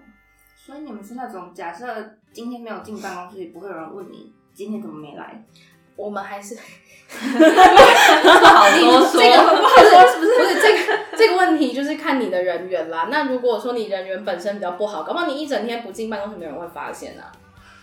[0.55, 1.87] 所以你们是那种假设
[2.35, 5.43] 今天没有进办公室，也不会有人问你今天怎么没来。
[5.97, 6.55] 我们还是
[7.09, 7.19] 不
[8.45, 10.37] 好多说，这个不好说，是不是？
[10.37, 13.09] 不是这个这个问题，就是看你的人缘啦。
[13.11, 17.33] 那如果说你人缘本身比较不好，搞不好你一整天不进办公室，没有人会发现啊，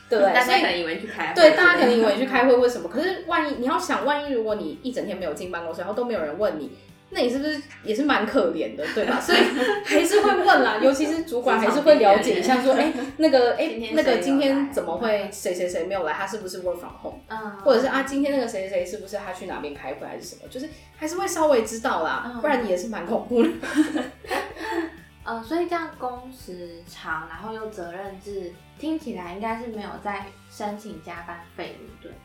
[0.10, 0.34] 对不对？
[0.34, 2.88] 大家可能以为去开会，对，大家可能以为去开会，为什么？
[2.88, 6.71] 可是万一你要想，万一如果你一整天没有进办公室，然后都没有人问你，
[7.12, 9.22] 那你是不是也是蛮可怜的，对吧？
[9.22, 9.38] 所以
[9.86, 16.12] 还是会问啦，尤其是主管还是会了解一下，说，哎、那个，哎、那个今天怎么会谁谁谁没有来？
[16.12, 17.20] 他是不是 work from home？
[17.28, 20.41] 嗯，或者是啊，今天那个谁谁谁是不是他去哪边开会还是什么？
[20.50, 23.50] 就是还是会稍微知道啦，嗯不然也是蛮恐怖的。
[25.24, 32.18] 呃，所以这样工时长，然后又责任制，听起来应该是没有在申请加班费，对不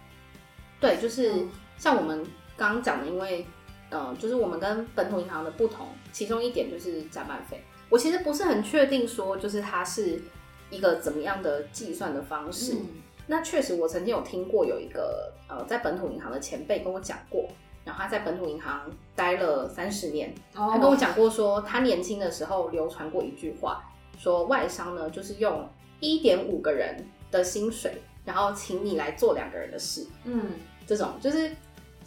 [0.81, 0.97] 对？
[0.97, 2.23] 对，就是嗯像我们
[2.59, 3.47] 刚刚讲的，因为
[3.91, 7.63] 呃，就是我们跟本土银行的不同，其中一点就是加班费。
[7.89, 10.23] 我其实不是很确定说，就是它是
[10.71, 12.75] 一个怎么样的计算的方式。
[12.75, 12.87] 嗯
[13.27, 17.47] 那确实，我曾经有听过有一个呃，在本土银行的前辈跟我讲过，
[17.85, 23.85] 然后他在本土银行待了三十年，哦他跟我讲过说，他年轻的时候流传过一句话，
[24.19, 25.69] 说外商呢就是用
[26.01, 30.47] 一点五个人的薪水，然后请你来做两个人的事，嗯，
[30.85, 31.53] 这种就是，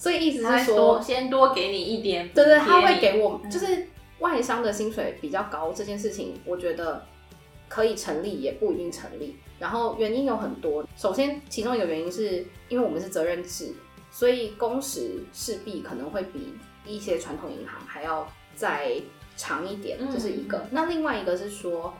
[0.03, 3.87] 所以意思是说，先多给你一点对对，他会给我，嗯就是
[4.19, 7.05] 外商的薪水比较高这件事情，我觉得
[7.69, 9.37] 可以成立，也不一定成立。
[9.59, 13.71] 然后原因有很多，首先其中一个原因是因为我们是责任制，
[14.11, 16.53] 所以工时势必可能会比
[16.85, 19.01] 一些传统银行还要再
[19.37, 20.67] 长一点，嗯这是一个。
[20.69, 21.93] 那另外一个是说，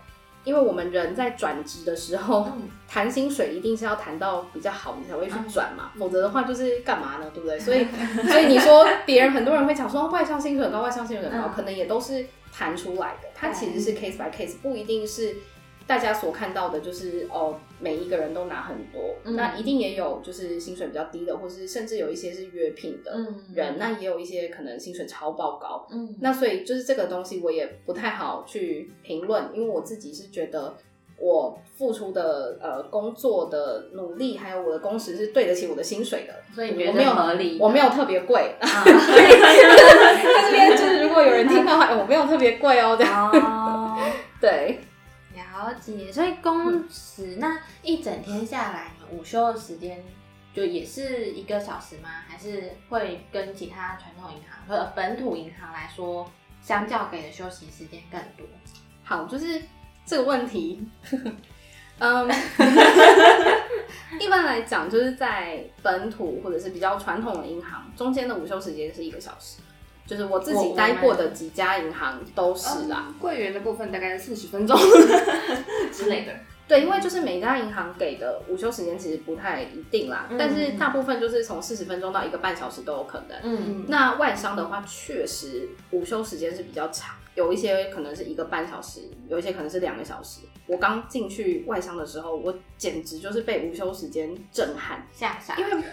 [0.44, 7.32] 因为我们人在转职的时候，嗯谈薪水一定是要谈到比较好，你才会去转嘛，嗯否则的话就是干嘛呢？
[7.34, 7.58] 对不对？
[7.60, 7.86] 所以，
[8.30, 15.36] 所以你说别人很多人会讲说外商薪水很高，外商薪水很高，嗯可能也都是谈出来的，它其实是 case by case，不一定是。
[15.86, 19.36] 大家所看到的就是哦，每一个人都拿很多，嗯。
[19.36, 23.44] 那一定也有就是薪水比较低的，或是甚至有一些是约聘的嗯。
[23.54, 26.16] 人，那也有一些可能薪水超爆高，嗯。
[26.22, 30.74] 那所以就是这个东西我也不太好去评论，因为我自己是觉得
[31.18, 37.58] 我付出的呃工作的努力，还有我的工时是对得起我的薪水的，所以我没有合理。
[37.60, 38.68] 我没有特别贵，啊。
[38.86, 43.30] 在这边就是如果有人听到的话，哎我没有特别贵哦，这样。
[43.30, 43.98] 哦，
[44.40, 44.80] 对。
[45.54, 46.12] 了解。
[46.12, 50.04] 所以工时那一整天下来，午休的时间
[50.54, 52.10] 就也是一个小时吗？
[52.28, 56.30] 还是会跟其他传统银行或者本土银行来说，
[56.62, 58.46] 相较给的休息时间更多？
[59.04, 59.62] 好，就是
[60.06, 60.88] 这个问题，
[62.00, 62.28] 嗯，
[64.20, 69.58] 一般来讲，就是在本土或者是比较传统的银行，中间的午休时间是一个小时。
[70.06, 74.78] 就是我自己待过的几家银行都是啦，柜员的部分大概是四十分钟
[75.92, 76.34] 之类的。
[76.66, 83.38] 对，因为就是每家银行给的午休时间其实不太一定啦，但是大部分就是从四十分钟到一个半小时都有可能。
[83.44, 90.42] 嗯，那外商的话，确实午休时间是比较长，有一些可能是一个半小时，有一些可能是两个小时。
[90.68, 95.56] 我刚进去外商的时候，我简直就是被午休时间震撼，吓傻。
[95.58, 95.84] 因为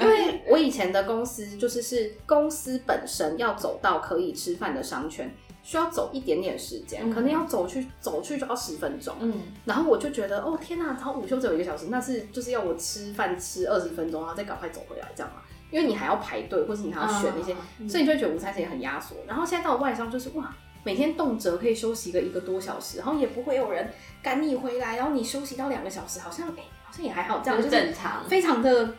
[0.00, 9.14] 因为我以前的公司就是是公司本身要走到可以吃饭的商圈，需要走一点点时间，嗯可能要走去走去就要十分钟。
[9.20, 9.34] 嗯，
[9.66, 15.42] 然后我就觉得，哦天呐，然后午休只有一个小时，那是就是要我吃饭吃二十分钟，然后再赶快走回来这样嘛？
[15.70, 19.14] 因为你还要排队，或是你还要选那些，嗯所以你就会觉得午餐时间很压缩。
[19.26, 20.50] 然后现在到外商，就是哇，
[20.84, 23.90] 每天动辄可以休息个一个多小时，然后也不会有人
[24.22, 28.28] 赶你回来，然后你休息到两个小时，好像哎、好像也还好，这样就正常。
[28.28, 28.94] 非常的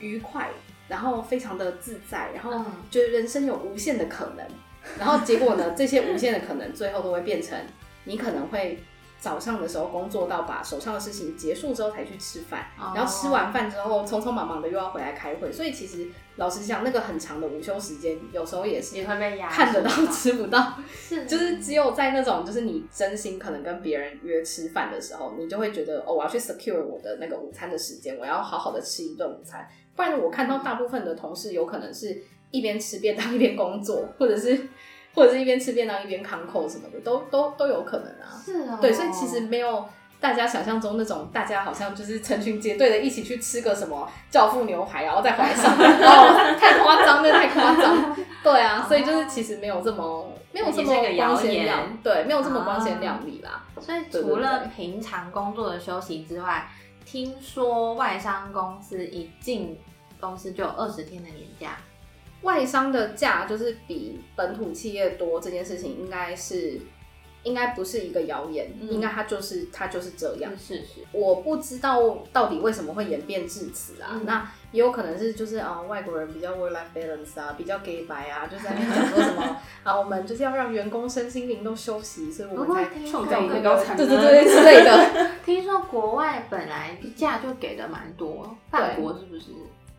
[0.00, 0.48] 愉快，
[0.88, 4.46] 然后非常的自在，然后嗯觉得人生有无限的可能。
[4.98, 7.58] 然后结果呢，这些无限的可能最后都会变成
[8.04, 8.82] 你可能会
[9.20, 15.50] 早上的时候工作到把手上的事情结束之后才去吃饭，哦然后吃完饭之后匆匆忙忙的又要回来开会。
[15.50, 20.74] 所以其实老实讲，那个很长的午休时间，有时候也是看得到吃不到。
[20.96, 29.68] 是就是只有在那种就是你真心可能跟别人约吃饭的时候，你就会觉得哦，我要去 secure 我的那个午餐的时间，我要好好的吃一顿午餐。
[29.96, 34.68] 不然我看到大部分的同事有可能是一边吃便当一边工作，或者是
[35.18, 38.30] 或者是一边吃便当一边康扣什么的，都都都有可能啊。
[38.44, 39.84] 是哦，对，所以其实没有
[40.20, 48.16] 大家想象中那种，大家好像就是成群结队的一起去吃个什么教父牛排，然后再回来上班，哦，太夸张，那太夸张。
[48.44, 53.64] 对啊，所以就是其实没有这么没有这么光鲜言亮，对，没有这么光鲜啊亮丽啦。
[53.80, 56.70] 所以除了平常工作的休息之外，
[57.04, 59.76] 听说外商公司一进
[60.20, 61.76] 公司就有二十天的年假，
[62.42, 66.80] 外商的价就是比本土企业多这件事情，应该是
[67.42, 70.52] 应该不是一个谣言，嗯应该它就是它就是这样。
[70.56, 71.00] 是是。
[71.12, 74.10] 我不知道到底为什么会演变至此啊？
[74.12, 85.30] 嗯那也有可能是就是啊、外国人比较 work life balance 啊，比较 gay 白啊，就在讲说什么 啊，我们就是要让员工身心灵都休息，所以我们才创造更高产个对对对之类的。
[85.44, 89.46] 听说国外本来价就给的蛮多，法国是不是？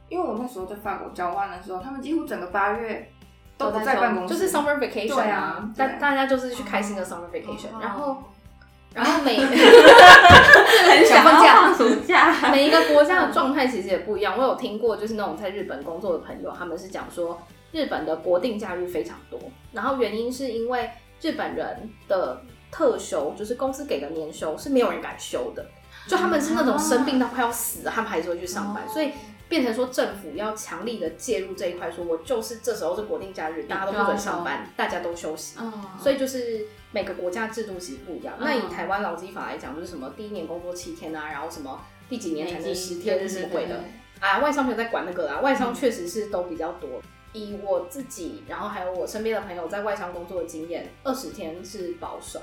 [0.10, 3.12] 因为我那时候在法国交换的时候，他们几乎整个八月
[3.58, 6.00] 都不在办公室，就是 summer vacation 对啊啊，大、对。
[6.00, 7.80] 大家就是去开心的 summer vacation，、哦。
[7.82, 8.24] 然后
[8.92, 9.56] 然后每很
[11.06, 14.36] 想放假放暑假， 每一个国家的状态其实也不一样。
[14.36, 17.40] 我有听过，就是那种在日本工作的朋友，他们是讲说
[17.72, 19.40] 日本的国定假日非常多，
[19.74, 20.90] 然后原因是因为
[21.22, 22.42] 日本人的
[22.72, 25.64] 特休，就是公司给的年休是没有人敢休的，
[26.08, 28.88] 就他们是那种生病到快要死，他们还是会去上班，哦。
[28.92, 29.12] 所以。
[29.50, 35.58] 变成说政府要强力的介入这一块，说我就是这时候是国定假日，大家都不准上班，大家都休息。
[35.60, 38.36] 嗯，所以就是每个国家制度其实不一样。
[38.40, 43.84] 那以嗯台湾劳基法来讲，就是什么第一年工作七天啊，然后什么第几年才能十天对什么鬼的
[44.20, 47.02] 啊，外商没有在管那个啊，外商确实是都比较多。
[47.34, 52.42] 以我自己，然后还有我身边的朋友在外商工作的经验，二十天是保守，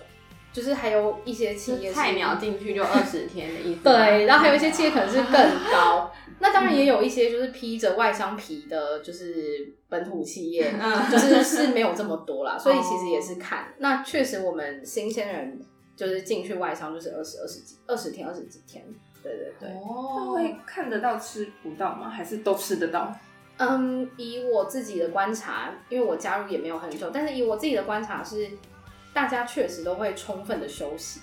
[0.52, 3.80] 就是还有一些企业就是菜鸟进去就二十天的意思吗。
[3.82, 6.12] 对，然后还有一些企业可能是更高。
[6.38, 12.58] 那当然也有一些就是披着外商皮的，就是本土企业， 嗯就是是没有这么多啦。
[12.58, 13.74] 所以其实也是看。
[13.78, 15.60] 那确实我们新鲜人
[15.96, 18.84] 就是进去外商就是二十二十几二十天二十几天。
[19.22, 19.68] 对对对。
[19.70, 22.08] 那哦，会看得到吃不到吗？
[22.10, 23.12] 还是都吃得到？
[23.58, 28.46] 嗯，以我自己的观察，因为我加入也没有很久，但是以我自己的观察是，
[29.14, 31.20] 大家确实都会充分的休息。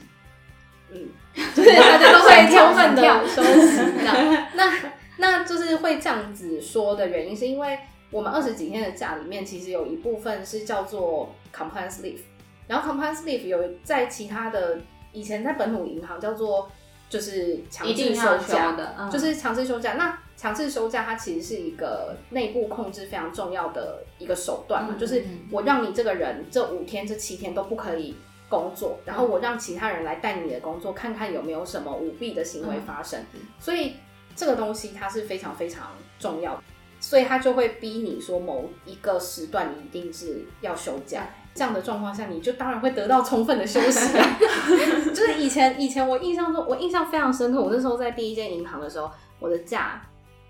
[0.89, 1.07] 嗯，
[1.55, 4.49] 就是大家都会 充分的休息那。
[4.55, 4.73] 那
[5.17, 7.77] 那就是会这样子说的原因，是因为
[8.11, 12.19] 我们二十几天的假里面，其实有一部分是叫做 compliance leave，
[12.67, 14.79] 然后 compliance leave 有在其他的
[15.11, 16.69] 以前在本土银行叫做
[17.09, 19.93] 就是强制休假的嗯就是强制休假。
[19.93, 28.15] 那强制休假它其实是一个内部控制非常重要的一个手段嘛，嗯就是嗯我让你这个人这五天这七天都不可以。
[28.49, 33.19] 工作，然后我让其他人来带你的工作，看看有没有什么舞弊的行为发生。
[33.57, 33.95] 所以
[34.35, 36.63] 这个东西它是非常非常重要的。
[36.99, 41.27] 所以他就会逼你说某一个时段你一定是要休假。
[41.53, 44.37] 这样的状况下，你就当然会得到充分的休息啊。
[45.13, 47.61] 就是以前以前我印象中，我印象非常深刻。
[47.61, 50.01] 我那时候在第一间银行的时候，我的假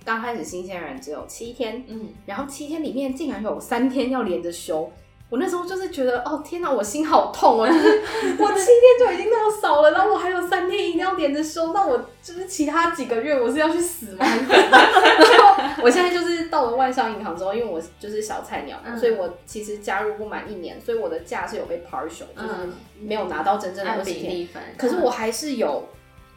[0.06, 4.90] 刚开始新鲜人只有七天，嗯，然后七天里面竟然有三天要连着休。
[5.34, 7.66] 我那时候就是觉得，哦天哪，我心好痛哦！
[7.68, 7.88] 就是
[8.38, 14.20] 我七天就已经那么少了，然后我还有三天一定要连着休，那我就是其他几个月我是要去死吗？
[14.30, 22.70] 然后我现在就是到了外商银行之后，因为我就是小菜鸟，所以我其实加入不满一年，所以我的假是有被 partial，就是
[23.02, 24.48] 没有拿到真正的二十天。
[24.78, 25.90] 可是我还是有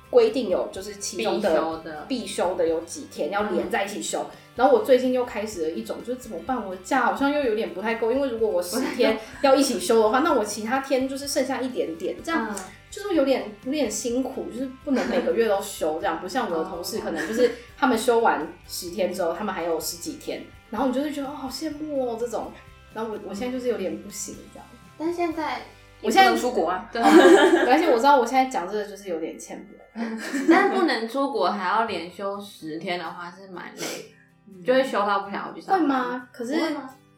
[0.09, 4.25] 规定有，就是其中的必修的有几天要连在一起修。
[4.57, 6.67] 然后我最近又开始了一种，就是怎么办？
[6.67, 12.53] 我的假好像又有点不太够，因为如果我十天要一起休的话，那我其他天就是剩下一点点，这样
[12.91, 22.51] 就是有点有点辛苦，就是不能每个月都休，这样不像我的同事，可能就是他们休完十天之后，他们还有十几天，然后我就会觉得哦，好羡慕哦这种。
[22.95, 24.67] 然后我我现在就是有点不行这样。
[24.97, 25.61] 但现在
[26.01, 29.75] 我现在出国啊，对，而且我知道我现在讲这个就是有点欠不
[30.49, 34.16] 但不能出国还要连休十天的话是蛮累。
[34.65, 36.29] 就会休到不想去上会吗？
[36.33, 36.55] 可是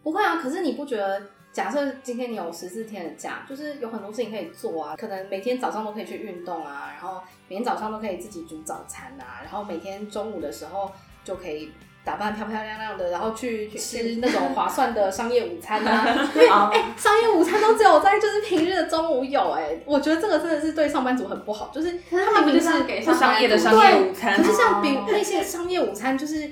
[0.02, 0.36] 不会啊。
[0.36, 4.94] 可是你不觉得，假设今天你有十四天的假，就是有很多事情可以做啊。
[4.96, 10.90] 可能每天早上都可以去运动啊，然后每天早上都可以自己煮早餐啊，然后每天中午的时候
[11.24, 11.72] 就可以
[12.04, 16.30] 打扮漂漂亮亮的，然后去吃那种划算的商业午餐啊。
[16.72, 26.50] 哎，商业午餐都只有在就是平日的中午有哎，我觉得这个真的是对上班族很不好，就是他们就是给商业的商业午餐，可是像比那些商业午餐就是。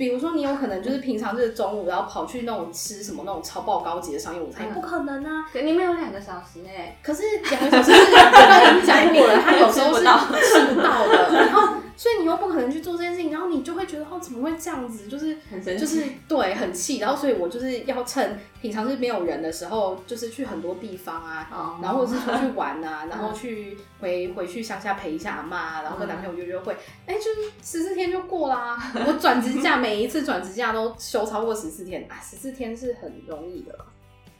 [0.00, 5.44] 比如说，你有可能就是平常就是中午，然后跑去那种吃什么那种超爆高级的商业午餐，也不可能啊！
[5.52, 11.74] 你们有两个小时哎，可是两个小时是刚刚已经讲过了，他有时候是吃不到的，然后。
[12.00, 15.06] 所以你又不可能去做这件事情，然后你就会觉得哦，怎么会这样子？
[15.06, 16.96] 就是很就是对，很气。
[16.96, 26.74] 然后所以我就是要趁平常是没有人的时候，就是去很多地方啊，然后或者是出去玩啊，然后去回回去乡下陪一下阿妈，然后跟男朋友约约会。
[27.04, 28.78] 哎，就是十四天就过啦。
[29.06, 33.78] 我转职假 每一次转职假都休超过十四天啊，十四天是很容易的。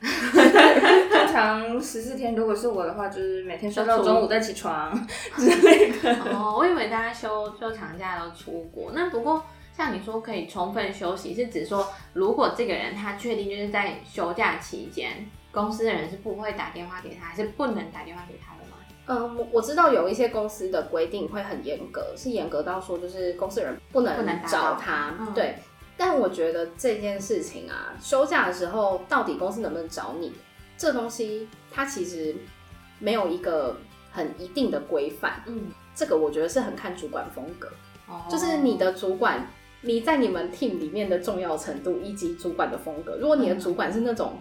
[1.11, 6.15] 通常十四天，如果是我的话，就是每天睡到中午再起床 之类的。
[6.33, 8.93] 哦，我以为大家休休长假都出国。
[8.95, 9.45] 那不过
[9.77, 18.77] 像你说可以充分休息，是指说如果这个人他确定就是在休假期间，公司的人是不会打电话给他，还是不能打电话给他的吗？
[19.07, 24.15] 嗯，我我知道有一些公司的规定会很严格，是严格到说就是公司人不能
[24.47, 25.15] 找他。
[25.35, 25.57] 对。
[26.03, 30.33] 但我觉得这件事情啊，休假的时候到底公司能不能找你，
[30.79, 32.35] 这东西它其实
[32.99, 33.77] 没有一个
[34.11, 35.43] 很一定的规范。
[35.47, 37.69] 嗯，这个我觉得是很看主管风格，
[38.31, 39.47] 就是你的主管
[39.83, 43.17] 你在你们 team 里面的重要程度以及主管的风格。
[43.17, 44.41] 如果你的主管是那种，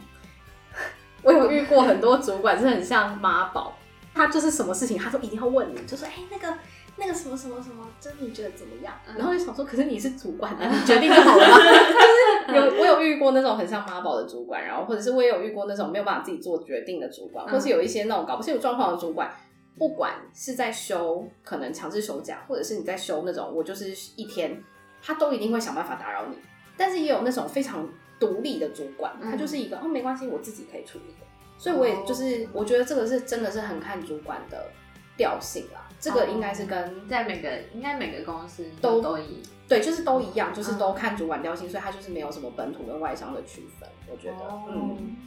[1.24, 3.78] 我有遇过很多主管是很像妈宝，
[4.14, 6.58] 他就是什么事情他都一定要问你，就说哎那个。
[7.00, 8.94] 那个什么什么什么，真你觉得怎么样？
[9.18, 11.46] 然后就想说，可是你是主管啊， 你决定就好了。
[12.50, 19.32] 就是有我有遇过那种很像妈宝的主管，然后或者是我也有遇过那种没有办法自己做决定的主管，或是有一些那种搞不清楚状况的主管，
[19.78, 24.62] 不管是在休可能强制休假，或者是你在休那种我就是一天，
[25.02, 26.36] 他都一定会想办法打扰你。
[26.76, 27.88] 但是也有那种非常
[28.20, 31.26] 独立的主管，他就是一个哦没关系，我自己可以处理的。
[31.58, 34.66] 所以我也就是我觉得这个是真的是很看主管的
[35.20, 35.86] 调性啦。
[36.00, 43.90] 这个应该是跟在每个应该每个公司都都一对，就是都一样，就是都看主管调性，所以它就是没有什么本土跟外商的区分。
[44.10, 45.18] 我觉得，嗯，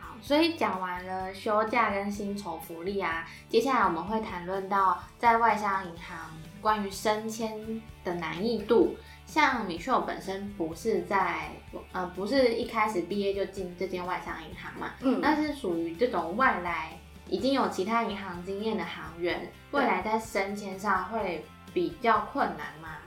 [0.00, 6.30] 好，所以讲完了休假跟薪酬福利啊，接下来我们会谈论到在外商银行
[6.62, 8.96] 关于升迁的难易度。
[9.26, 11.50] 像米秀本身不是在
[11.92, 16.98] 呃不是一开始毕业就进这间外商银行嘛，嗯，那是属于这种外来。
[17.28, 22.98] 已经有其他银行经验的行员，未来在升迁上会比较困难吗？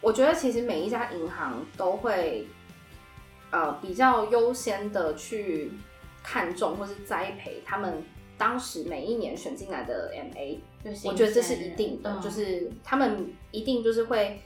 [0.00, 2.46] 我觉得其实每一家银行都会，
[3.50, 5.72] 呃，比较优先的去
[6.22, 8.02] 看重或是栽培他们
[8.36, 10.58] 当时每一年选进来的 MA。
[11.04, 14.40] 我觉得这是一定的，就是他们一定就是会，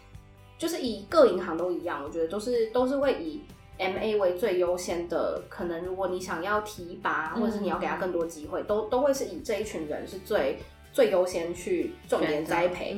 [0.57, 3.42] 就是以各银行都一样，我觉得都是都是会以。
[3.83, 10.59] M A 为最优先的，可能如果你想要提拔，或者是你要给他更多机会，都都会是以这一群人是最
[10.93, 12.97] 最优先去重点栽培。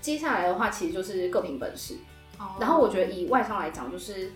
[0.00, 1.96] 接下来的话，其实就是各凭本事。
[2.58, 4.32] 然后我觉得以外商来讲，就是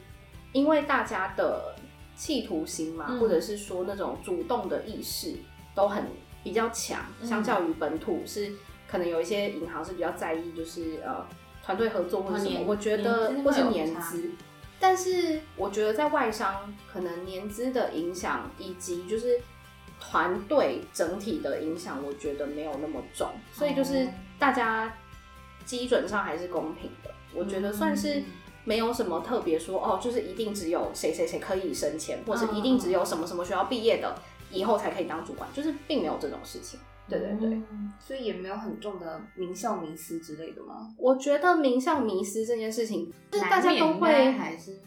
[0.53, 1.75] 因为大家的
[2.15, 5.35] 企图心嘛，或者是说那种主动的意识
[5.75, 6.05] 都很
[6.43, 8.53] 比较强，相较于本土是
[8.87, 11.27] 可能有一些银行是比较在意，就是呃
[11.65, 14.31] 团队合作或者什么，我觉得或是年资。
[14.87, 19.41] 但是我觉得在外商，可能年资的影响以及就是
[19.99, 24.07] 团队整体的影响，我觉得没有那么重，所以就是
[24.39, 24.95] 大家
[25.65, 27.11] 基准上还是公平的。
[27.33, 28.23] 我觉得算是
[28.65, 34.15] 没有什么特别说哦，就是一定只有谁谁谁可以升迁，或是一定只有什么什么学校毕业的
[34.51, 36.79] 以后才可以当主管，就是并没有这种事情。
[37.09, 37.63] 对对对，
[37.99, 40.89] 所以也没有很重的名校迷思之类的吗？
[40.97, 44.79] 我觉得名校迷思这件事情，就是大家都会还是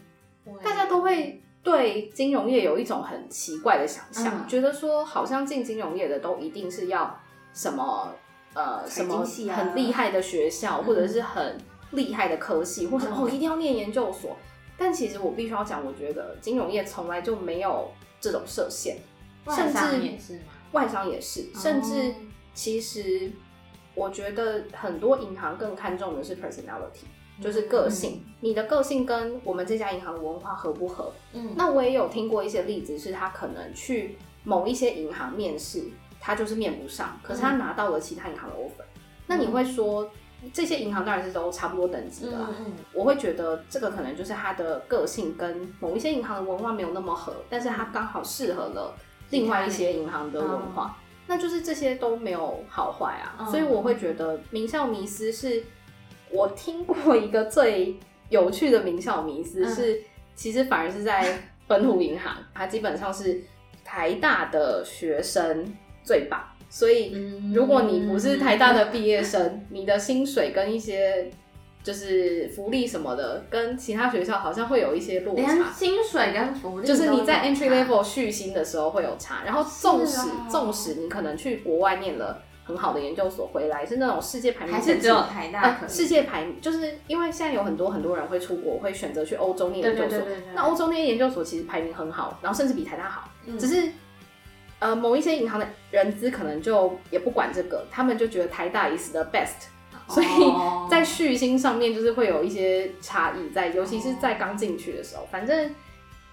[0.62, 7.18] 大家都会对金融业有一种很奇怪的想象，嗯觉得说好像进金融业的都一定是要
[7.52, 8.12] 什么
[8.54, 11.56] 呃财什么很厉害的学校，或者是很
[11.92, 14.36] 厉害的科系，或者嗯哦一定要念研究所。
[14.76, 17.90] 但其实我必须要讲，我觉得金融业从来就没有
[18.20, 18.96] 这种设限，
[19.48, 20.52] 甚至也是吗？
[20.72, 22.14] 外商也是，甚至哦
[22.54, 23.30] 其实
[23.94, 27.06] 我觉得很多银行更看重的是 personality，
[27.40, 28.24] 就是个性。
[28.40, 31.12] 你的个性跟我们这家银行的文化合不合？
[31.32, 35.84] 嗯，那我也有听过一些例子，是他可能去某一些银行面试，
[36.20, 38.84] 他就是面不上，可是他拿到了其他银行的 offer。
[39.26, 40.08] 那你会说，
[40.52, 42.50] 这些银行当然是都差不多等级的啦。
[42.92, 48.96] 我会觉得这个可能就是他的个性跟某一些银行的文化没有那么合，但是他刚好适合了
[49.30, 53.36] 另外一些银行的文化，那就是这些都没有好坏啊。
[53.40, 55.62] 嗯所以我会觉得名校迷思是
[56.30, 57.96] 我听过一个最
[58.28, 60.02] 有趣的名校迷思嗯是，
[60.34, 63.40] 其实反而是在本土银行，它基本上是
[63.84, 67.12] 台大的学生最棒，所以。
[67.14, 71.30] 嗯如果你不是台大的毕业生，你的薪水跟一些
[71.88, 75.72] 就是福利什么的，跟其他学校好像会有一些落连差。
[75.72, 84.90] 薪水跟福利就是你在 entry level 续薪的时候会有差，然后纵使纵使你可能去国外念了很好的研究所回来，是那种世界排名前几。
[84.90, 90.28] 还是只有台大呃世界排名，就是因为现在有很多很多人会出国，会选择去欧洲念研究所。
[90.54, 93.58] 那欧洲那些研究所其实排名很好，然后甚至比台大好，嗯。
[93.58, 93.90] 只是
[94.80, 99.68] 呃某一些银行的人资可能就也不管这个，他们就觉得台大 is the best，
[100.08, 105.70] 所以哦在续薪上面就是会有一些差异在，尤其是在刚进去的时候，反正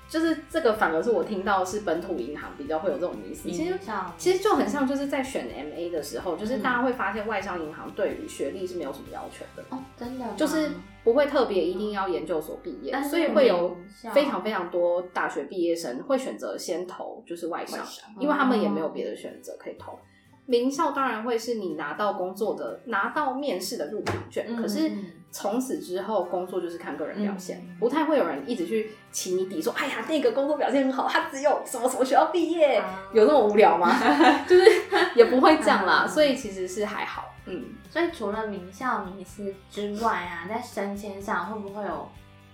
[0.08, 3.78] 就是这个反而是我听到是本土银行比较会有这种迷思，其实
[4.18, 9.64] 其实就很像就是在选 MA 的时候，就是嗯大家会发现外商银行对于学历是没有什么要求的。
[9.70, 10.70] 哦，真的就是
[11.04, 13.76] 不会特别一定要研究所毕业所以会有
[14.14, 20.00] 非常非常多大学毕业生会选择先投就是外商外商，因为他们也没有别的选择可以投。
[20.46, 33.91] 名校当然会是你拿到工作的拿到面试的入场券，嗯可是嗯从此之后工作就是看个人表现，嗯不太会有人一直去起你底说，哎呀那个工作表现很好，他只有什么什么学校毕业，啊有那么无聊吗？
[34.48, 34.66] 就是
[35.16, 37.66] 也不会这样啦，嗯所以其实是还好，嗯。
[37.89, 42.10] 所以除了名校迷思之外啊，在升迁上会不会有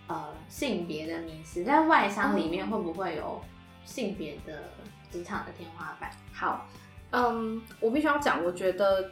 [0.07, 1.63] 呃性别的迷思？
[1.63, 3.41] 在外商里面会不会有
[3.83, 4.63] 性别的
[5.11, 6.11] 职场的天花板？
[6.31, 6.67] 好，
[7.11, 9.09] 嗯，我必须要讲，我觉得，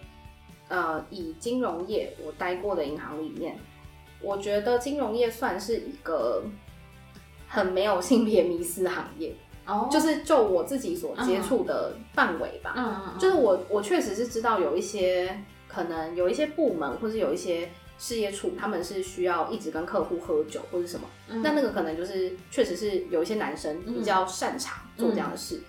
[0.68, 3.58] 呃，以金融业我待过的银行里面，
[4.22, 6.44] 我觉得金融业算是一个
[7.48, 9.36] 很没有性别迷思的行业，
[9.66, 15.38] 哦就是就我自己所接触的范围吧，嗯嗯，就是我我确实是知道有一些
[15.68, 21.06] 可能有一些部门或是有一些事业处，他们是需要一直跟客户喝酒或者什么。
[21.28, 21.42] 嗯。
[21.42, 25.62] 那那个可能就是确实是有一些男生比较擅长做这样的事，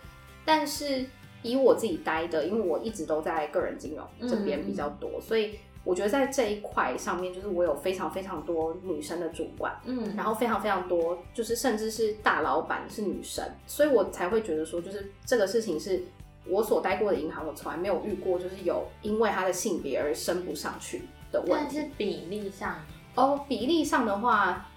[0.44, 1.04] 但是
[1.42, 16.02] 以我自己待的，因为我一直都在个人金融这边比较多，所以我觉得在这一块上面，就是我有非常非常多女生的主管，嗯，然后非常非常多，就是甚至是大老板是女生，所以我才会觉得说，就是这个事情是
[16.46, 21.90] 我所待过的银行，我从来没有遇过，就是有因为他的性别而升不上去的问题但是。
[21.96, 22.74] 比例上，
[23.14, 24.68] 哦，比例上的话，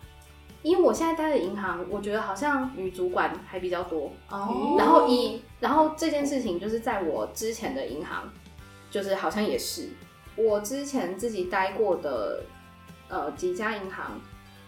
[0.63, 4.11] 因为我现在待的银行，我觉得好像女主管还比较多。
[4.29, 4.75] 哦。
[4.77, 8.27] 然后以然后这件事情就是在我之前的银行，
[8.89, 9.89] 就是好像也是。
[10.35, 12.43] 我之前自己待过的
[13.07, 14.19] 呃几家银行，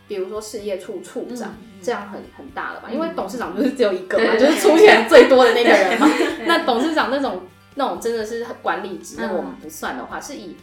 [0.08, 1.82] 比如说事业处处长，嗯嗯。
[1.82, 2.89] 这样很很大了吧？
[2.89, 2.93] 嗯。
[2.93, 6.08] 因为董事长就是只有一个嘛，对就是出钱最多的那个人嘛。
[6.46, 7.41] 那董事长那种
[7.76, 10.56] 那种真的是管理职，那个我们嗯不算的话，是以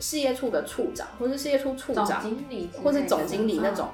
[0.00, 3.88] 事业处的处长或是事业处处总长经理或是总经理那种，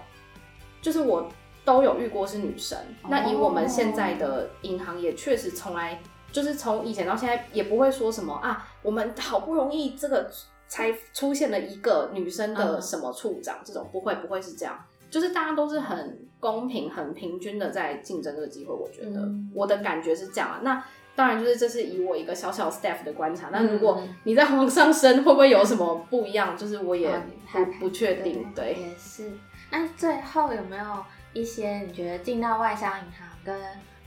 [0.85, 1.27] 就是我
[1.65, 2.77] 都有遇过是女生。
[3.03, 5.99] 哦那以我们现在的银行也确实从来
[6.31, 10.31] 就是从以前到现在也不会说什么啊，我们好不容易这个
[10.69, 14.79] 才出现了一个女生的嗯什么处长，这种不会不会是这样。
[15.11, 20.61] 就是大家都是很公平、很平均的在竞争这个机会，我觉得、嗯我的感觉是这样啊。
[20.63, 23.49] 那当然，就是这是以我一个小小 staff 的观察。
[23.53, 26.57] 那如果嗯你在往上升，会不会有什么不一样？
[26.59, 27.23] 就是我也哦
[27.53, 28.45] 不不确定。
[28.57, 29.31] 对，也是。
[29.77, 33.61] 那最后有没有一些你觉得进到外商银行跟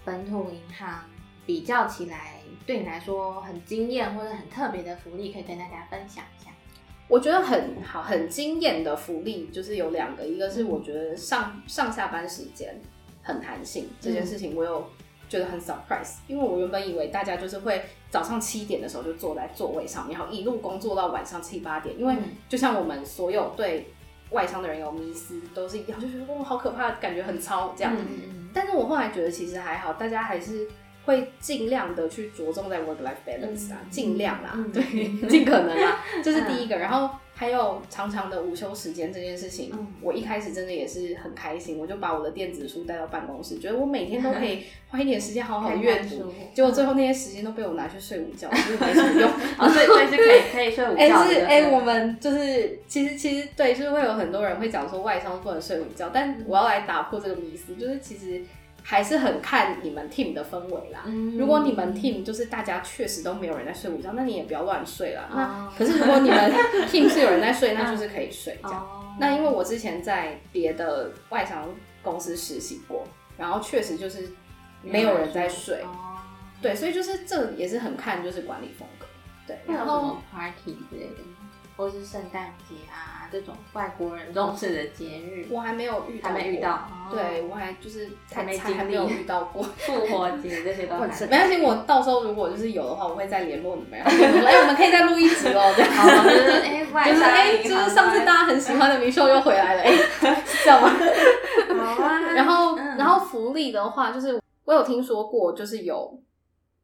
[0.06, 1.04] 本土银行
[1.46, 6.52] 比较起来，对你来说很惊艳或者很特别的福利，可以跟大家分享一下。
[7.10, 12.74] 我觉得很好，很惊艳的福利就是有两个，一个是我觉得上上下班时间
[13.22, 14.90] 很弹性这件事情，我有
[15.28, 22.16] 觉得很 surprise，因为我原本以为大家就是会早上七点的时候就坐在座位上面，然后一路工作到晚上七八点，因为
[22.48, 23.88] 就像我们所有对
[24.32, 27.96] 外商的人有迷思，都是一样，就觉得哇好可怕，感觉很超这样。
[28.54, 30.68] 但是我后来觉得其实还好，大家还是。
[31.08, 34.84] 会尽量的去着重在 work life balance 啊，尽量啦，对，
[35.28, 36.76] 尽可能啦， 这是第一个。
[36.76, 46.30] 然后还有长长的午休时间这件事情，我一开始真的也是很开心，我就把我的电子书带到办公室，觉得我每天都可以 花一点时间好好阅读。
[46.54, 49.30] 结果最后那些时间都被我拿去睡午觉，就是没什么用。
[49.58, 50.98] 啊，所以所以是可以可以睡午觉。
[50.98, 58.42] 哎，是哎，我们就是其实其实对，就是会有很多人会讲说外商不能睡午觉，但我要来打破这个迷思，就是其实。
[58.90, 61.04] 还是很看你们 team 的氛围啦。
[61.38, 65.28] 如果你们 team 就是大家确实都没有人在睡午觉，那你也不要乱睡了。
[65.30, 66.38] 那可是如果你们
[66.88, 69.18] team 是有人在睡，那就是可以睡这样。
[69.20, 71.68] 那因为我之前在别的外商
[72.02, 73.04] 公司实习过，
[73.38, 74.30] 然后确实就是
[74.82, 75.84] 没有人在睡。
[76.62, 79.06] 对，所以就是这也是很看就是管理风格。
[79.46, 81.18] 对，然后 party 之类的。
[81.76, 86.88] 或是圣诞节啊，这种外国人重视的节日，我还没有遇到，还没遇到。
[87.10, 96.24] 对我还就是还没还没有遇到过复活节这些都 没关系，我到时候如果就是有的话，我会再联络你们，说，哎，我们可以再录一集哦，这样。
[96.24, 99.94] 就是哎，就是哎，就是上次大家很喜欢的明秀又回来了，哎，
[100.64, 100.90] 这样吗？
[101.96, 102.20] 好啊。
[102.34, 106.20] 然后，然后福利的话，就是我有听说过，就是有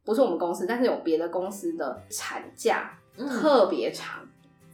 [0.04, 4.20] 不是我们公司，但是有别的公司的产假特别长。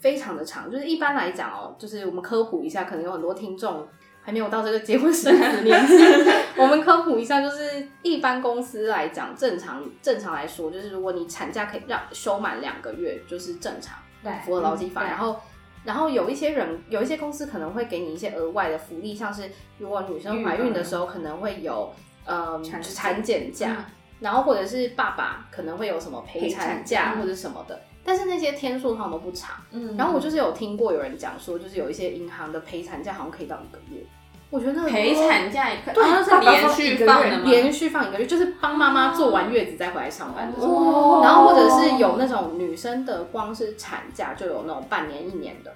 [0.01, 3.87] 非常的长，就是一般来讲哦，就是我们科普一下，可能有很多听众
[4.23, 5.95] 还没有到这个结婚生子年纪。
[6.57, 15.05] 我们科普一下，就是一般公司来讲，正常正常来说，就是如果你产假可以让休满两个月，就是正常，对，符合劳基法。
[15.05, 15.41] 然后，
[15.85, 21.93] 然后有一些人，有一些公司可能会给你一些额外的福利，像是如果女生怀孕的时候可能会有
[22.25, 23.85] 呃产检假，
[24.21, 27.81] 然后或者是爸爸可能会有什么陪产假或者什么的。
[28.11, 34.05] 但是那些天数好像都不长，嗯，然后我就是有听过有人讲说，就是有一些银行的陪产假好像可以到一个月，
[34.51, 37.45] 我觉得陪产假对，是连续放的吗？
[37.45, 45.73] 连续放一个月，就是帮妈妈做完月子再回来上班的时候，然后或者是有那种女生的光是产假就有那种半年一年的。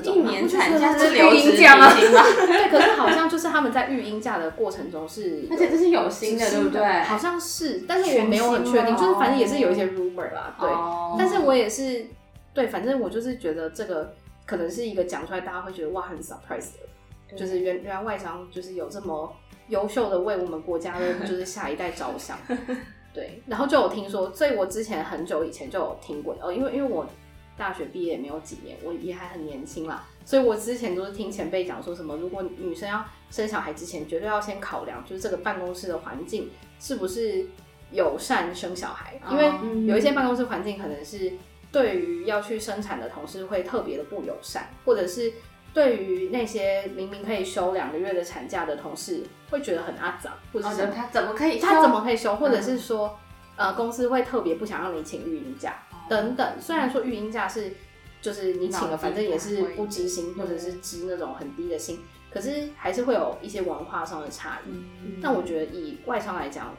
[0.00, 1.92] 一年产假是育婴假吗？
[1.94, 7.02] 对，可是好像就是他们在育婴假的过程中是， 而且这是有薪的，对不对？
[7.02, 10.68] 好像是，但是我没有很确定，就是反正也是有一些 rumor 啦，对。
[11.18, 12.06] 但是我也是，
[12.54, 14.14] 对，反正我就是觉得这个
[14.46, 19.30] 可能是一个讲出来大家会觉得哇很 surprise 的，就是原原来外商就是有这么
[19.68, 22.38] 优秀的为我们国家的就是下一代着想，
[23.12, 23.42] 对。
[23.46, 27.06] 然后就有听说，所以我之前很久以前就有听过哦，因为因为我。
[27.56, 36.50] 大学毕业没有几年，我也还很年轻啦，所以我之前都是听前辈讲说什么，如果女生要生小孩之前，绝对要先考量，就是这个办公室的环境
[36.80, 37.46] 是不是
[37.90, 41.32] 友善生小孩，因为有一些办公室环境可能是
[41.70, 45.32] 对于要去生产的同事会特别的不友善，或者是
[45.74, 53.18] 对于那些明明可以休两个月的产假的同事会觉得很阿杂，或者是他怎么可以他怎么可以休，或者是说
[53.56, 55.76] 呃公司会特别不想让你请育婴假。
[56.12, 57.72] 等等，虽然说育婴假是，
[58.20, 62.00] 就是你请了，反正也是不知薪，或者是支那种很低的薪，
[62.30, 64.70] 可是还是会有一些文化上的差异。
[65.22, 66.74] 但我觉得以外商来讲，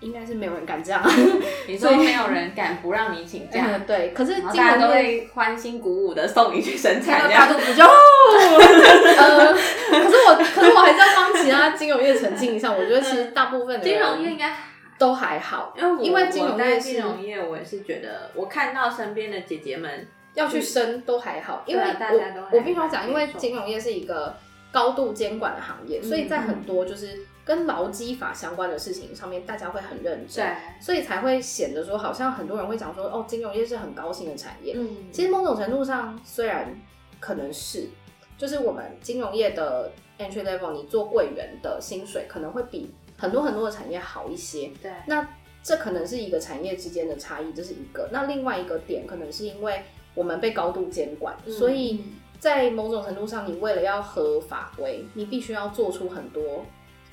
[0.00, 1.02] 应该是没有人敢这样。
[1.66, 3.78] 你说没有人敢不让你请假？
[3.88, 7.26] 对，可是大家都会欢欣鼓舞的送你去生产。
[7.30, 14.54] 大肚子就， 呃，可是我，可是我还是要帮其他金融业澄清一下，我觉得其实大部分的金融业应该。
[14.98, 24.36] 都还好，因为因为金融业金融业，我也是觉得，我看到身边的姐姐们要去升都还好，因为我我必须要讲，因为金融业是一个
[24.70, 30.46] 高度监管的行业，所以在很多就是跟劳基法相关的事情上面，大家会很认真，
[30.80, 34.74] 所以才会显得说，好像很多人会讲说，哦，金融业是很高薪的产业。
[34.76, 36.72] 嗯，其实某种程度上，虽然
[37.18, 37.88] 可能是，
[38.38, 42.94] 就是我们金融业的 entry level，你做柜员的薪水可能会比。
[43.24, 45.26] 很多很多的产业好一些，对，那
[45.62, 48.06] 这可能是一个产业之间的差异，这是一个。
[48.12, 49.82] 那另外一个点，可能是因为
[50.14, 52.04] 我们被高度监管，所以
[52.38, 56.66] 在某种程度上，你为了要合法规，你必须要做出很多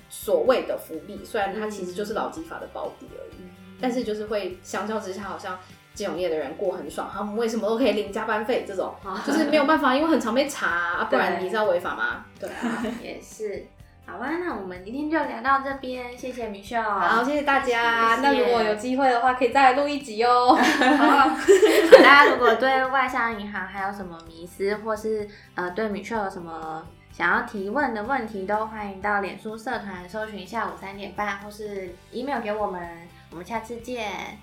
[0.10, 3.40] 所谓的福利，虽然它其实就是劳基法的保底而已，
[3.80, 5.58] 但是就是会相较之下，好像
[5.94, 8.66] 金融业的人过很爽，他们为什么都可以领加班费？
[8.68, 8.94] 这种
[9.26, 12.26] 就是没有办法，因为很常被查，啊不然你知道违法吗？
[12.38, 12.50] 对，
[13.02, 13.66] 也是。
[14.12, 16.82] 好啊，那我们今天就聊到这边，谢谢米秀。
[16.82, 18.18] 好，谢谢大家。
[18.18, 18.28] 谢谢。
[18.28, 20.54] 那如果有机会的话，可以再来录一集哦。
[20.60, 33.08] 大家如果对外商银行还有什么迷思，或是呃对米秀有什么想要提问的问题，都欢迎到脸书社团搜寻下午三点半，或是 email 给我们。
[33.30, 34.38] 我们下次见。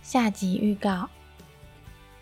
[0.00, 1.10] 下集预告：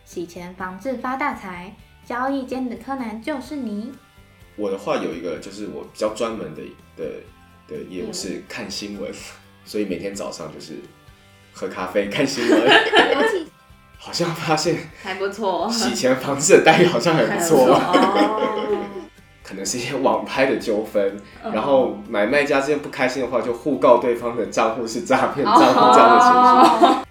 [0.04, 1.72] 洗钱防治发大财，
[2.04, 3.94] 交易间的柯南就是你。
[4.56, 6.62] 我的话有一个，就是我比较专门的
[6.96, 7.04] 的
[7.68, 9.10] 的业务是看新闻，
[9.64, 10.74] 所以每天早上就是
[11.52, 12.62] 喝咖啡 看新闻。
[13.98, 17.66] 好像发现还不错，洗钱防治的待遇好像还不错。
[17.74, 18.86] 哦，
[19.42, 27.05] 可能是一些网拍的纠纷，嗯然后买卖家之间不开心的话，就互告对方的账户是诈骗账户这样的情形。